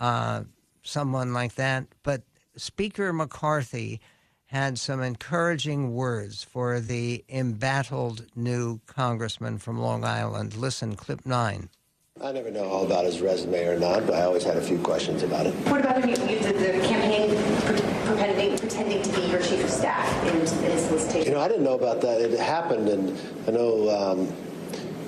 uh, 0.00 0.44
someone 0.82 1.32
like 1.32 1.54
that. 1.56 1.86
But 2.02 2.22
Speaker 2.56 3.12
McCarthy 3.12 4.00
had 4.46 4.78
some 4.78 5.02
encouraging 5.02 5.94
words 5.94 6.42
for 6.42 6.80
the 6.80 7.24
embattled 7.28 8.26
new 8.34 8.80
congressman 8.86 9.58
from 9.58 9.78
Long 9.78 10.04
Island. 10.04 10.54
Listen, 10.54 10.96
clip 10.96 11.24
nine. 11.24 11.70
I 12.24 12.30
never 12.30 12.52
know 12.52 12.68
all 12.68 12.86
about 12.86 13.04
his 13.04 13.20
resume 13.20 13.64
or 13.66 13.76
not, 13.76 14.06
but 14.06 14.14
I 14.14 14.22
always 14.22 14.44
had 14.44 14.56
a 14.56 14.60
few 14.60 14.78
questions 14.78 15.24
about 15.24 15.44
it. 15.44 15.54
What 15.66 15.80
about 15.80 16.04
him? 16.04 16.10
You, 16.10 16.38
the, 16.38 16.52
the 16.52 16.86
campaign 16.86 17.34
pretending, 18.06 18.56
pretending 18.56 19.02
to 19.02 19.12
be 19.12 19.22
your 19.22 19.42
chief 19.42 19.64
of 19.64 19.68
staff 19.68 20.28
in 20.28 20.38
his 20.38 20.50
solicitation? 20.86 21.26
You 21.26 21.34
know, 21.34 21.40
I 21.40 21.48
didn't 21.48 21.64
know 21.64 21.74
about 21.74 22.00
that. 22.02 22.20
It 22.20 22.38
happened, 22.38 22.88
and 22.88 23.18
I 23.48 23.50
know 23.50 23.90
um, 23.90 24.32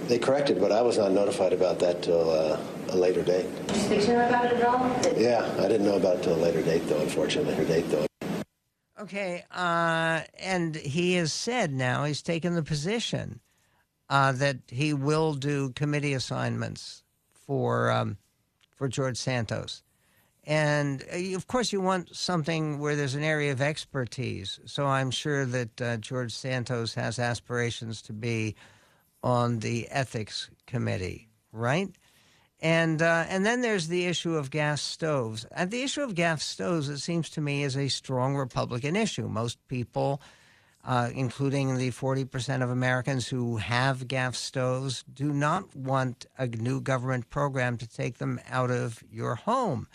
they 0.09 0.19
corrected, 0.19 0.61
but 0.61 0.73
I 0.73 0.83
was 0.83 0.99
not 0.99 1.13
notified 1.13 1.53
about 1.53 1.79
that 1.79 2.03
till 2.03 2.31
uh, 2.31 2.59
a 2.89 2.97
later 2.97 3.23
date. 3.23 3.47
Did 3.69 3.77
you 3.77 3.83
speak 3.83 4.01
to 4.01 4.07
him 4.07 4.21
about 4.21 4.47
it 4.47 4.55
at 4.55 4.65
all? 4.65 4.81
Yeah, 5.17 5.49
I 5.61 5.69
didn't 5.69 5.87
know 5.87 5.97
about 5.97 6.17
it 6.17 6.25
till 6.25 6.35
a 6.35 6.43
later 6.43 6.63
date, 6.63 6.83
though. 6.89 7.01
Unfortunately, 7.01 7.55
later 7.55 7.65
date, 7.65 7.91
though. 7.91 8.07
Okay, 8.99 9.45
uh, 9.53 10.23
and 10.41 10.75
he 10.75 11.15
has 11.15 11.33
said 11.33 11.73
now 11.73 12.03
he's 12.07 12.23
taken 12.23 12.57
the 12.57 12.65
position 12.65 13.39
uh, 14.09 14.33
that 14.33 14.57
he 14.67 14.93
will 14.93 15.35
do 15.35 15.71
committee 15.71 16.13
assignments 16.13 17.04
for 17.47 17.91
um, 17.91 18.17
for 18.75 18.89
George 18.89 19.17
Santos. 19.17 19.83
And 20.47 21.03
uh, 21.13 21.37
of 21.37 21.47
course, 21.47 21.73
you 21.73 21.81
want 21.81 22.15
something 22.15 22.79
where 22.79 22.97
there's 22.97 23.15
an 23.15 23.25
area 23.25 23.53
of 23.53 23.61
expertise. 23.61 24.61
So 24.67 24.87
I'm 24.87 25.11
sure 25.11 25.47
that 25.47 25.81
uh, 25.81 25.97
George 25.97 26.33
Santos 26.33 26.95
has 26.95 27.19
aspirations 27.19 28.03
to 28.03 28.13
be 28.13 28.55
on 29.23 29.61
the 29.61 29.89
ethics 29.91 30.51
committee, 30.67 31.29
right? 31.51 31.89
And 32.61 33.01
uh, 33.03 33.25
and 33.29 33.45
then 33.45 33.63
there's 33.63 33.89
the 33.89 34.07
issue 34.07 34.37
of 34.37 34.51
gas 34.51 34.83
stoves. 34.83 35.47
And 35.53 35.71
the 35.71 35.83
issue 35.83 36.03
of 36.03 36.15
gas 36.15 36.45
stoves, 36.45 36.89
it 36.89 36.99
seems 36.99 37.31
to 37.31 37.41
me, 37.41 37.63
is 37.63 37.77
a 37.77 37.89
strong 37.89 38.37
Republican 38.37 38.97
issue. 38.97 39.29
Most 39.29 39.59
people 39.69 40.21
uh, 40.85 41.11
including 41.15 41.77
the 41.77 41.91
40% 41.91 42.63
of 42.63 42.71
Americans 42.71 43.29
who 43.29 43.57
have 43.57 44.07
gas 44.07 44.39
stoves, 44.39 45.03
do 45.13 45.33
not 45.33 45.75
want 45.75 46.27
a 46.37 46.47
new 46.47 46.81
government 46.81 47.31
program 47.31 47.77
to 47.79 47.89
take 47.89 48.19
them 48.19 48.39
out 48.51 48.71
of 48.71 49.03
your 49.11 49.35
home. 49.35 49.89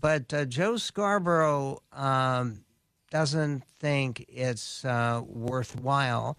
But 0.00 0.32
uh, 0.34 0.44
Joe 0.44 0.76
Scarborough 0.76 1.82
um, 1.92 2.64
doesn't 3.10 3.64
think 3.80 4.26
it's 4.28 4.84
uh, 4.84 5.22
worthwhile 5.26 6.36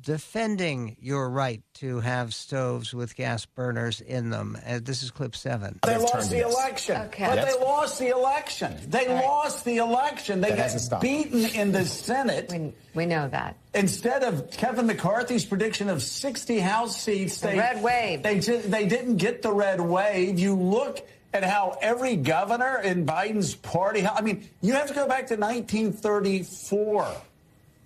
defending 0.00 0.96
your 1.00 1.28
right 1.28 1.62
to 1.74 2.00
have 2.00 2.32
stoves 2.34 2.94
with 2.94 3.14
gas 3.14 3.44
burners 3.44 4.00
in 4.00 4.30
them. 4.30 4.56
Uh, 4.66 4.80
this 4.82 5.02
is 5.02 5.10
clip 5.10 5.36
seven. 5.36 5.78
They 5.84 5.98
lost 5.98 6.30
the 6.30 6.40
election. 6.40 7.02
Okay. 7.02 7.26
But 7.26 7.44
they 7.44 7.64
lost 7.64 7.98
the 7.98 8.08
election. 8.08 8.76
They 8.88 9.06
right. 9.06 9.24
lost 9.24 9.64
the 9.64 9.76
election. 9.76 10.40
They 10.40 10.56
got 10.56 11.00
beaten 11.00 11.44
in 11.44 11.72
the 11.72 11.84
Senate. 11.84 12.50
We, 12.50 12.72
we, 12.94 13.06
know 13.06 13.28
that. 13.28 13.56
Instead 13.74 14.22
of 14.22 14.50
Kevin 14.50 14.86
McCarthy's 14.86 15.44
prediction 15.44 15.88
of 15.88 16.02
60 16.02 16.58
House 16.58 17.00
seats, 17.00 17.40
the 17.40 17.48
they, 17.48 17.58
red 17.58 17.82
wave. 17.82 18.22
They, 18.22 18.38
they 18.38 18.86
didn't 18.86 19.16
get 19.16 19.42
the 19.42 19.52
red 19.52 19.80
wave. 19.80 20.38
You 20.38 20.54
look 20.54 21.06
at 21.34 21.44
how 21.44 21.78
every 21.80 22.16
governor 22.16 22.78
in 22.78 23.06
Biden's 23.06 23.54
party, 23.54 24.06
I 24.06 24.20
mean, 24.20 24.48
you 24.60 24.74
have 24.74 24.88
to 24.88 24.94
go 24.94 25.06
back 25.06 25.28
to 25.28 25.36
1934 25.36 27.16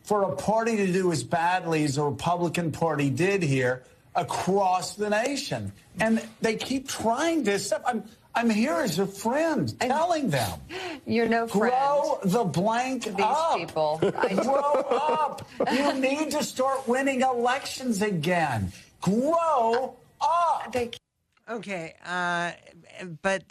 for 0.07 0.23
a 0.23 0.37
party 0.37 0.77
to 0.77 0.93
do 0.93 1.11
as 1.11 1.25
badly 1.25 1.85
as 1.85 1.97
the 1.97 2.05
Republican 2.05 2.71
Party 2.71 3.11
did 3.11 3.43
here 3.43 3.83
across 4.15 4.95
the 4.95 5.11
nation. 5.11 5.73
And 6.01 6.27
they 6.41 6.55
keep 6.55 6.89
trying 6.89 7.43
this 7.43 7.67
stuff. 7.67 7.83
I'm, 7.85 8.05
I'm 8.33 8.49
here 8.49 8.77
as 8.77 9.01
a 9.01 9.07
friend 9.07 9.79
telling 9.81 10.31
them. 10.31 10.61
You're 11.07 11.29
no 11.29 11.49
friend. 11.49 11.73
Grow 11.73 12.21
the 12.23 12.45
blank 12.45 13.05
these 13.05 13.15
up. 13.19 13.59
people. 13.59 13.99
Grow 14.03 14.81
up. 14.91 15.49
You 15.73 15.93
need 15.95 16.31
to 16.31 16.45
start 16.45 16.87
winning 16.87 17.23
elections 17.23 18.01
again. 18.01 18.73
Grow 19.01 19.97
up. 20.21 20.77
Okay, 21.49 21.95
uh, 22.05 22.53
but 23.23 23.43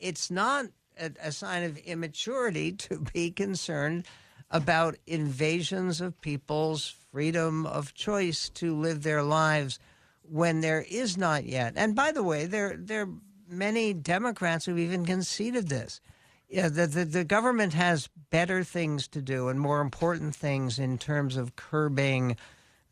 it's 0.00 0.30
not 0.30 0.66
a, 0.98 1.10
a 1.22 1.32
sign 1.32 1.64
of 1.64 1.76
immaturity 1.78 2.72
to 2.72 2.98
be 3.12 3.30
concerned 3.30 4.06
about 4.52 4.96
invasions 5.06 6.00
of 6.00 6.20
people's 6.20 6.94
freedom 7.10 7.66
of 7.66 7.94
choice 7.94 8.48
to 8.50 8.76
live 8.76 9.02
their 9.02 9.22
lives 9.22 9.78
when 10.22 10.60
there 10.60 10.84
is 10.88 11.16
not 11.16 11.44
yet. 11.44 11.72
And 11.74 11.96
by 11.96 12.12
the 12.12 12.22
way, 12.22 12.46
there 12.46 12.76
there 12.78 13.02
are 13.02 13.08
many 13.48 13.92
Democrats 13.92 14.64
who've 14.64 14.78
even 14.78 15.04
conceded 15.04 15.68
this. 15.68 16.00
Yeah, 16.48 16.68
the, 16.68 16.86
the, 16.86 17.04
the 17.06 17.24
government 17.24 17.72
has 17.72 18.10
better 18.30 18.62
things 18.62 19.08
to 19.08 19.22
do 19.22 19.48
and 19.48 19.58
more 19.58 19.80
important 19.80 20.36
things 20.36 20.78
in 20.78 20.98
terms 20.98 21.38
of 21.38 21.56
curbing 21.56 22.36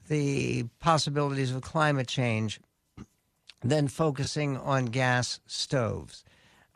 the 0.09 0.65
possibilities 0.81 1.55
of 1.55 1.61
climate 1.61 2.09
change 2.09 2.59
than 3.63 3.89
focusing 3.89 4.57
on 4.57 4.87
gas 4.87 5.41
stoves. 5.47 6.25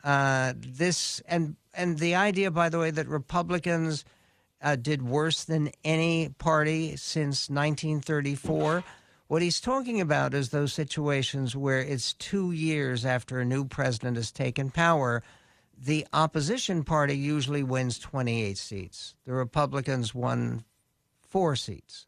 Uh, 0.03 0.53
this 0.55 1.21
and 1.27 1.55
and 1.73 1.97
the 1.97 2.13
idea, 2.15 2.51
by 2.51 2.69
the 2.69 2.79
way, 2.79 2.91
that 2.91 3.07
Republicans 3.07 4.05
uh, 4.65 4.75
did 4.75 5.07
worse 5.07 5.43
than 5.43 5.69
any 5.83 6.29
party 6.29 6.95
since 6.95 7.49
1934. 7.51 8.83
What 9.27 9.41
he's 9.43 9.61
talking 9.61 10.01
about 10.01 10.33
is 10.33 10.49
those 10.49 10.73
situations 10.73 11.55
where 11.55 11.79
it's 11.79 12.13
two 12.13 12.51
years 12.51 13.05
after 13.05 13.39
a 13.39 13.45
new 13.45 13.65
president 13.65 14.17
has 14.17 14.31
taken 14.31 14.71
power. 14.71 15.21
The 15.77 16.07
opposition 16.11 16.83
party 16.83 17.15
usually 17.15 17.61
wins 17.61 17.99
28 17.99 18.57
seats. 18.57 19.13
The 19.25 19.33
Republicans 19.33 20.15
won 20.15 20.65
four 21.21 21.55
seats, 21.55 22.07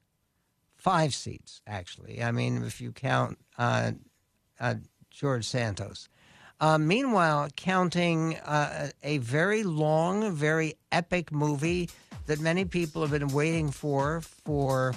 five 0.76 1.14
seats, 1.14 1.62
actually. 1.68 2.24
I 2.24 2.32
mean, 2.32 2.64
if 2.64 2.82
you 2.82 2.92
count 2.92 3.38
uh, 3.60 3.92
uh, 4.60 4.76
George 5.12 5.46
Santos. 5.46 6.10
Uh, 6.60 6.78
meanwhile, 6.78 7.50
counting 7.56 8.36
uh, 8.38 8.90
a 9.04 9.20
very 9.20 9.64
long, 9.64 10.32
very 10.32 10.76
epic 10.92 11.32
movie 11.32 11.90
that 12.26 12.40
many 12.40 12.66
people 12.66 13.02
have 13.02 13.12
been 13.12 13.28
waiting 13.28 13.70
for 13.72 14.22
for 14.22 14.94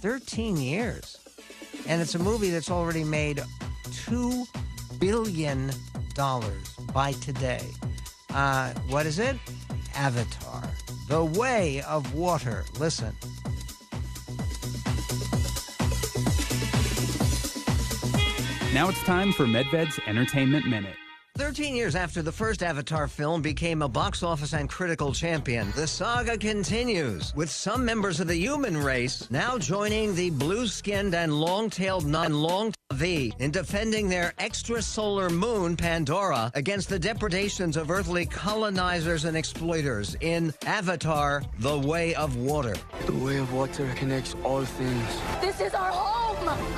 13 0.00 0.56
years. 0.56 1.18
And 1.86 2.00
it's 2.00 2.14
a 2.14 2.18
movie 2.18 2.50
that's 2.50 2.70
already 2.70 3.04
made 3.04 3.42
$2 3.84 4.46
billion 4.98 5.70
by 6.92 7.12
today. 7.12 7.62
Uh, 8.32 8.72
what 8.88 9.06
is 9.06 9.18
it? 9.18 9.36
Avatar, 9.94 10.68
The 11.08 11.24
Way 11.24 11.82
of 11.82 12.14
Water. 12.14 12.64
Listen. 12.78 13.14
Now 18.76 18.90
it's 18.90 19.02
time 19.04 19.32
for 19.32 19.46
Medved's 19.46 19.98
Entertainment 20.06 20.66
Minute. 20.66 20.96
13 21.38 21.74
years 21.74 21.96
after 21.96 22.20
the 22.20 22.30
first 22.30 22.62
Avatar 22.62 23.08
film 23.08 23.40
became 23.40 23.80
a 23.80 23.88
box 23.88 24.22
office 24.22 24.52
and 24.52 24.68
critical 24.68 25.14
champion, 25.14 25.72
the 25.74 25.86
saga 25.86 26.36
continues, 26.36 27.34
with 27.34 27.48
some 27.48 27.86
members 27.86 28.20
of 28.20 28.28
the 28.28 28.36
human 28.36 28.76
race 28.76 29.30
now 29.30 29.56
joining 29.56 30.14
the 30.14 30.28
blue 30.28 30.66
skinned 30.66 31.14
and 31.14 31.32
long 31.40 31.70
tailed 31.70 32.04
non 32.04 32.34
long 32.34 32.74
V 32.92 33.32
in 33.38 33.50
defending 33.50 34.10
their 34.10 34.34
extrasolar 34.38 35.30
moon, 35.30 35.74
Pandora, 35.74 36.52
against 36.52 36.90
the 36.90 36.98
depredations 36.98 37.78
of 37.78 37.90
earthly 37.90 38.26
colonizers 38.26 39.24
and 39.24 39.38
exploiters 39.38 40.18
in 40.20 40.52
Avatar 40.66 41.42
The 41.60 41.78
Way 41.78 42.14
of 42.14 42.36
Water. 42.36 42.76
The 43.06 43.14
way 43.14 43.38
of 43.38 43.54
water 43.54 43.90
connects 43.96 44.36
all 44.44 44.66
things. 44.66 45.20
This 45.40 45.62
is 45.62 45.72
our 45.72 45.90
home! 45.90 46.16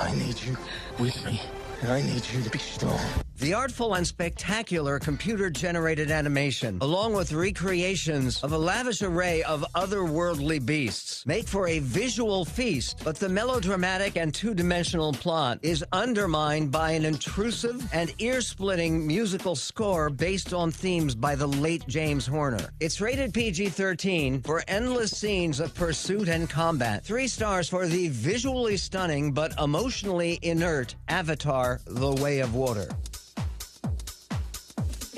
I 0.01 0.15
need 0.15 0.41
you 0.41 0.57
with 0.99 1.25
me, 1.25 1.41
I 1.87 2.03
need 2.03 2.29
you 2.33 2.43
to 2.43 2.51
be 2.51 2.59
strong. 2.59 3.28
The 3.39 3.55
artful 3.55 3.95
and 3.95 4.05
spectacular 4.05 4.99
computer 4.99 5.49
generated 5.49 6.11
animation, 6.11 6.79
along 6.81 7.13
with 7.13 7.33
recreations 7.33 8.43
of 8.43 8.51
a 8.51 8.59
lavish 8.59 9.01
array 9.01 9.45
of 9.45 9.65
otherworldly 9.77 10.67
beasts, 10.67 11.25
make 11.25 11.47
for 11.47 11.69
a 11.69 11.79
visual 11.79 12.45
feast, 12.45 13.01
but 13.05 13.15
the 13.15 13.29
melodramatic 13.29 14.17
and 14.17 14.35
two 14.35 14.55
dimensional 14.55 15.13
plot 15.13 15.61
is 15.63 15.85
undermined 15.93 16.73
by 16.73 16.91
an 16.91 17.05
intrusive 17.05 17.89
and 17.95 18.13
ear 18.19 18.41
splitting 18.41 19.07
musical 19.07 19.55
score 19.55 20.11
based 20.11 20.53
on 20.53 20.73
themes 20.73 21.15
by 21.15 21.37
the 21.37 21.47
late 21.47 21.87
James 21.87 22.27
Horner. 22.27 22.71
It's 22.81 23.01
rated 23.01 23.33
PG 23.33 23.69
13 23.69 24.43
for 24.43 24.65
endless 24.67 25.17
scenes 25.17 25.61
of 25.61 25.73
pursuit 25.77 26.29
and 26.29 26.51
combat. 26.51 27.05
Three 27.05 27.29
stars 27.29 27.69
for 27.69 27.87
the 27.87 28.09
visually 28.09 28.77
stunning 28.77 29.31
but 29.31 29.57
emotionally 29.61 30.41
inert 30.43 30.97
Avatar 31.07 31.79
The 31.87 32.15
Way 32.15 32.41
of 32.41 32.57
Water. 32.57 32.89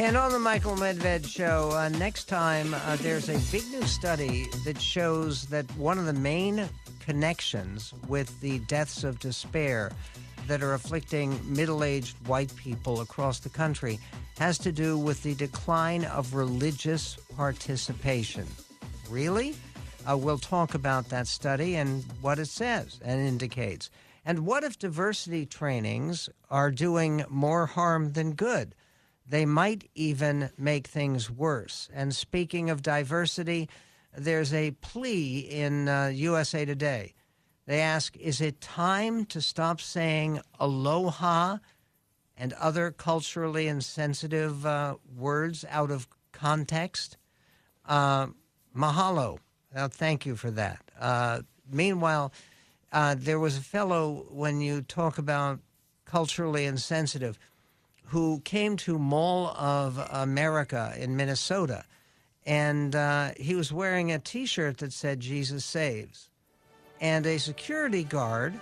And 0.01 0.17
on 0.17 0.33
the 0.33 0.39
Michael 0.39 0.77
Medved 0.77 1.27
show, 1.27 1.73
uh, 1.73 1.91
next 1.91 2.25
time, 2.25 2.73
uh, 2.73 2.97
there's 2.97 3.29
a 3.29 3.39
big 3.53 3.71
new 3.71 3.83
study 3.83 4.47
that 4.65 4.81
shows 4.81 5.45
that 5.49 5.71
one 5.77 5.99
of 5.99 6.07
the 6.07 6.15
main 6.15 6.67
connections 7.01 7.93
with 8.09 8.41
the 8.41 8.61
deaths 8.61 9.05
of 9.05 9.19
despair 9.19 9.93
that 10.47 10.63
are 10.63 10.73
afflicting 10.73 11.39
middle 11.55 11.85
aged 11.85 12.17
white 12.27 12.51
people 12.57 13.03
across 13.03 13.41
the 13.41 13.51
country 13.51 14.01
has 14.39 14.57
to 14.61 14.73
do 14.73 14.97
with 14.97 15.23
the 15.23 15.35
decline 15.35 16.07
of 16.07 16.33
religious 16.33 17.17
participation. 17.37 18.47
Really? 19.11 19.55
Uh, 20.11 20.17
we'll 20.17 20.39
talk 20.39 20.73
about 20.73 21.11
that 21.11 21.27
study 21.27 21.77
and 21.77 22.07
what 22.23 22.39
it 22.39 22.49
says 22.49 23.01
and 23.05 23.21
indicates. 23.21 23.91
And 24.25 24.47
what 24.47 24.65
if 24.65 24.79
diversity 24.79 25.45
trainings 25.45 26.31
are 26.51 26.71
doing 26.71 27.23
more 27.29 27.67
harm 27.67 28.15
than 28.15 28.33
good? 28.33 28.75
They 29.31 29.47
might 29.47 29.89
even 29.95 30.51
make 30.59 30.89
things 30.89 31.31
worse. 31.31 31.89
And 31.95 32.14
speaking 32.14 32.68
of 32.68 32.83
diversity, 32.83 33.68
there's 34.16 34.53
a 34.53 34.72
plea 34.72 35.39
in 35.39 35.89
uh, 35.89 36.09
USA 36.09 36.64
Today. 36.64 37.14
They 37.64 37.81
ask 37.81 38.16
Is 38.16 38.41
it 38.41 38.61
time 38.61 39.24
to 39.26 39.41
stop 39.41 39.81
saying 39.81 40.41
aloha 40.59 41.59
and 42.37 42.53
other 42.55 42.91
culturally 42.91 43.68
insensitive 43.68 44.66
uh, 44.66 44.97
words 45.16 45.64
out 45.70 45.93
of 45.93 46.09
context? 46.33 47.16
Uh, 47.87 48.28
mahalo. 48.76 49.39
Well, 49.72 49.89
thank 49.89 50.26
you 50.26 50.35
for 50.35 50.51
that. 50.51 50.83
Uh, 50.99 51.43
meanwhile, 51.70 52.33
uh, 52.93 53.14
there 53.16 53.39
was 53.39 53.59
a 53.59 53.62
fellow, 53.62 54.26
when 54.31 54.61
you 54.61 54.83
talk 54.83 55.18
about 55.18 55.61
culturally 56.05 56.64
insensitive, 56.64 57.39
who 58.11 58.41
came 58.41 58.77
to 58.77 58.99
Mall 58.99 59.49
of 59.57 60.05
America 60.11 60.93
in 60.99 61.17
Minnesota, 61.17 61.85
and 62.45 62.97
uh, 62.97 63.31
he 63.37 63.55
was 63.55 63.73
wearing 63.73 64.11
a 64.11 64.19
T-shirt 64.19 64.79
that 64.79 64.93
said 64.93 65.21
"Jesus 65.21 65.65
Saves," 65.65 66.29
and 67.01 67.25
a 67.25 67.39
security 67.39 68.03
guard 68.03 68.59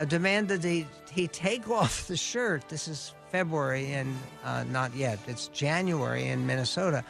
uh, 0.00 0.04
demanded 0.04 0.64
he 0.64 0.86
he 1.12 1.28
take 1.28 1.70
off 1.80 2.08
the 2.08 2.16
shirt. 2.16 2.68
This 2.68 2.88
is 2.88 3.14
February 3.30 3.92
and 3.92 4.16
uh, 4.44 4.64
not 4.64 4.94
yet. 4.96 5.20
It's 5.28 5.46
January 5.48 6.26
in 6.26 6.44
Minnesota. 6.44 7.04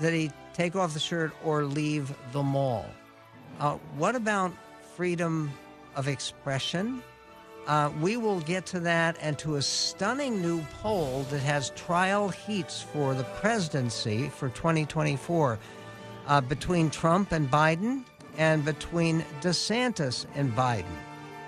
That 0.00 0.12
he 0.12 0.32
take 0.54 0.74
off 0.74 0.92
the 0.92 0.98
shirt 1.00 1.32
or 1.44 1.62
leave 1.62 2.12
the 2.32 2.42
mall. 2.42 2.86
Uh, 3.60 3.74
what 3.96 4.16
about 4.16 4.52
freedom 4.96 5.52
of 5.94 6.08
expression? 6.08 7.00
Uh, 7.66 7.90
we 8.00 8.16
will 8.16 8.40
get 8.40 8.66
to 8.66 8.80
that 8.80 9.16
and 9.20 9.38
to 9.38 9.56
a 9.56 9.62
stunning 9.62 10.42
new 10.42 10.60
poll 10.82 11.22
that 11.30 11.38
has 11.38 11.70
trial 11.70 12.28
heats 12.28 12.82
for 12.82 13.14
the 13.14 13.24
presidency 13.24 14.28
for 14.28 14.50
2024 14.50 15.58
uh, 16.26 16.40
between 16.42 16.90
Trump 16.90 17.32
and 17.32 17.50
Biden 17.50 18.04
and 18.36 18.64
between 18.64 19.24
DeSantis 19.40 20.26
and 20.34 20.54
Biden. 20.54 20.84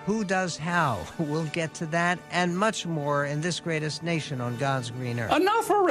Who 0.07 0.25
does 0.25 0.57
how? 0.57 1.05
We'll 1.19 1.45
get 1.47 1.75
to 1.75 1.87
that 1.87 2.19
and 2.31 2.57
much 2.57 2.87
more 2.87 3.27
in 3.27 3.41
this 3.41 3.61
greatest 3.61 4.03
nation 4.03 4.41
on 4.41 4.57
God's 4.57 4.91
green 4.91 5.19
earth. 5.19 5.35
Enough 5.35 5.71
already. 5.71 5.85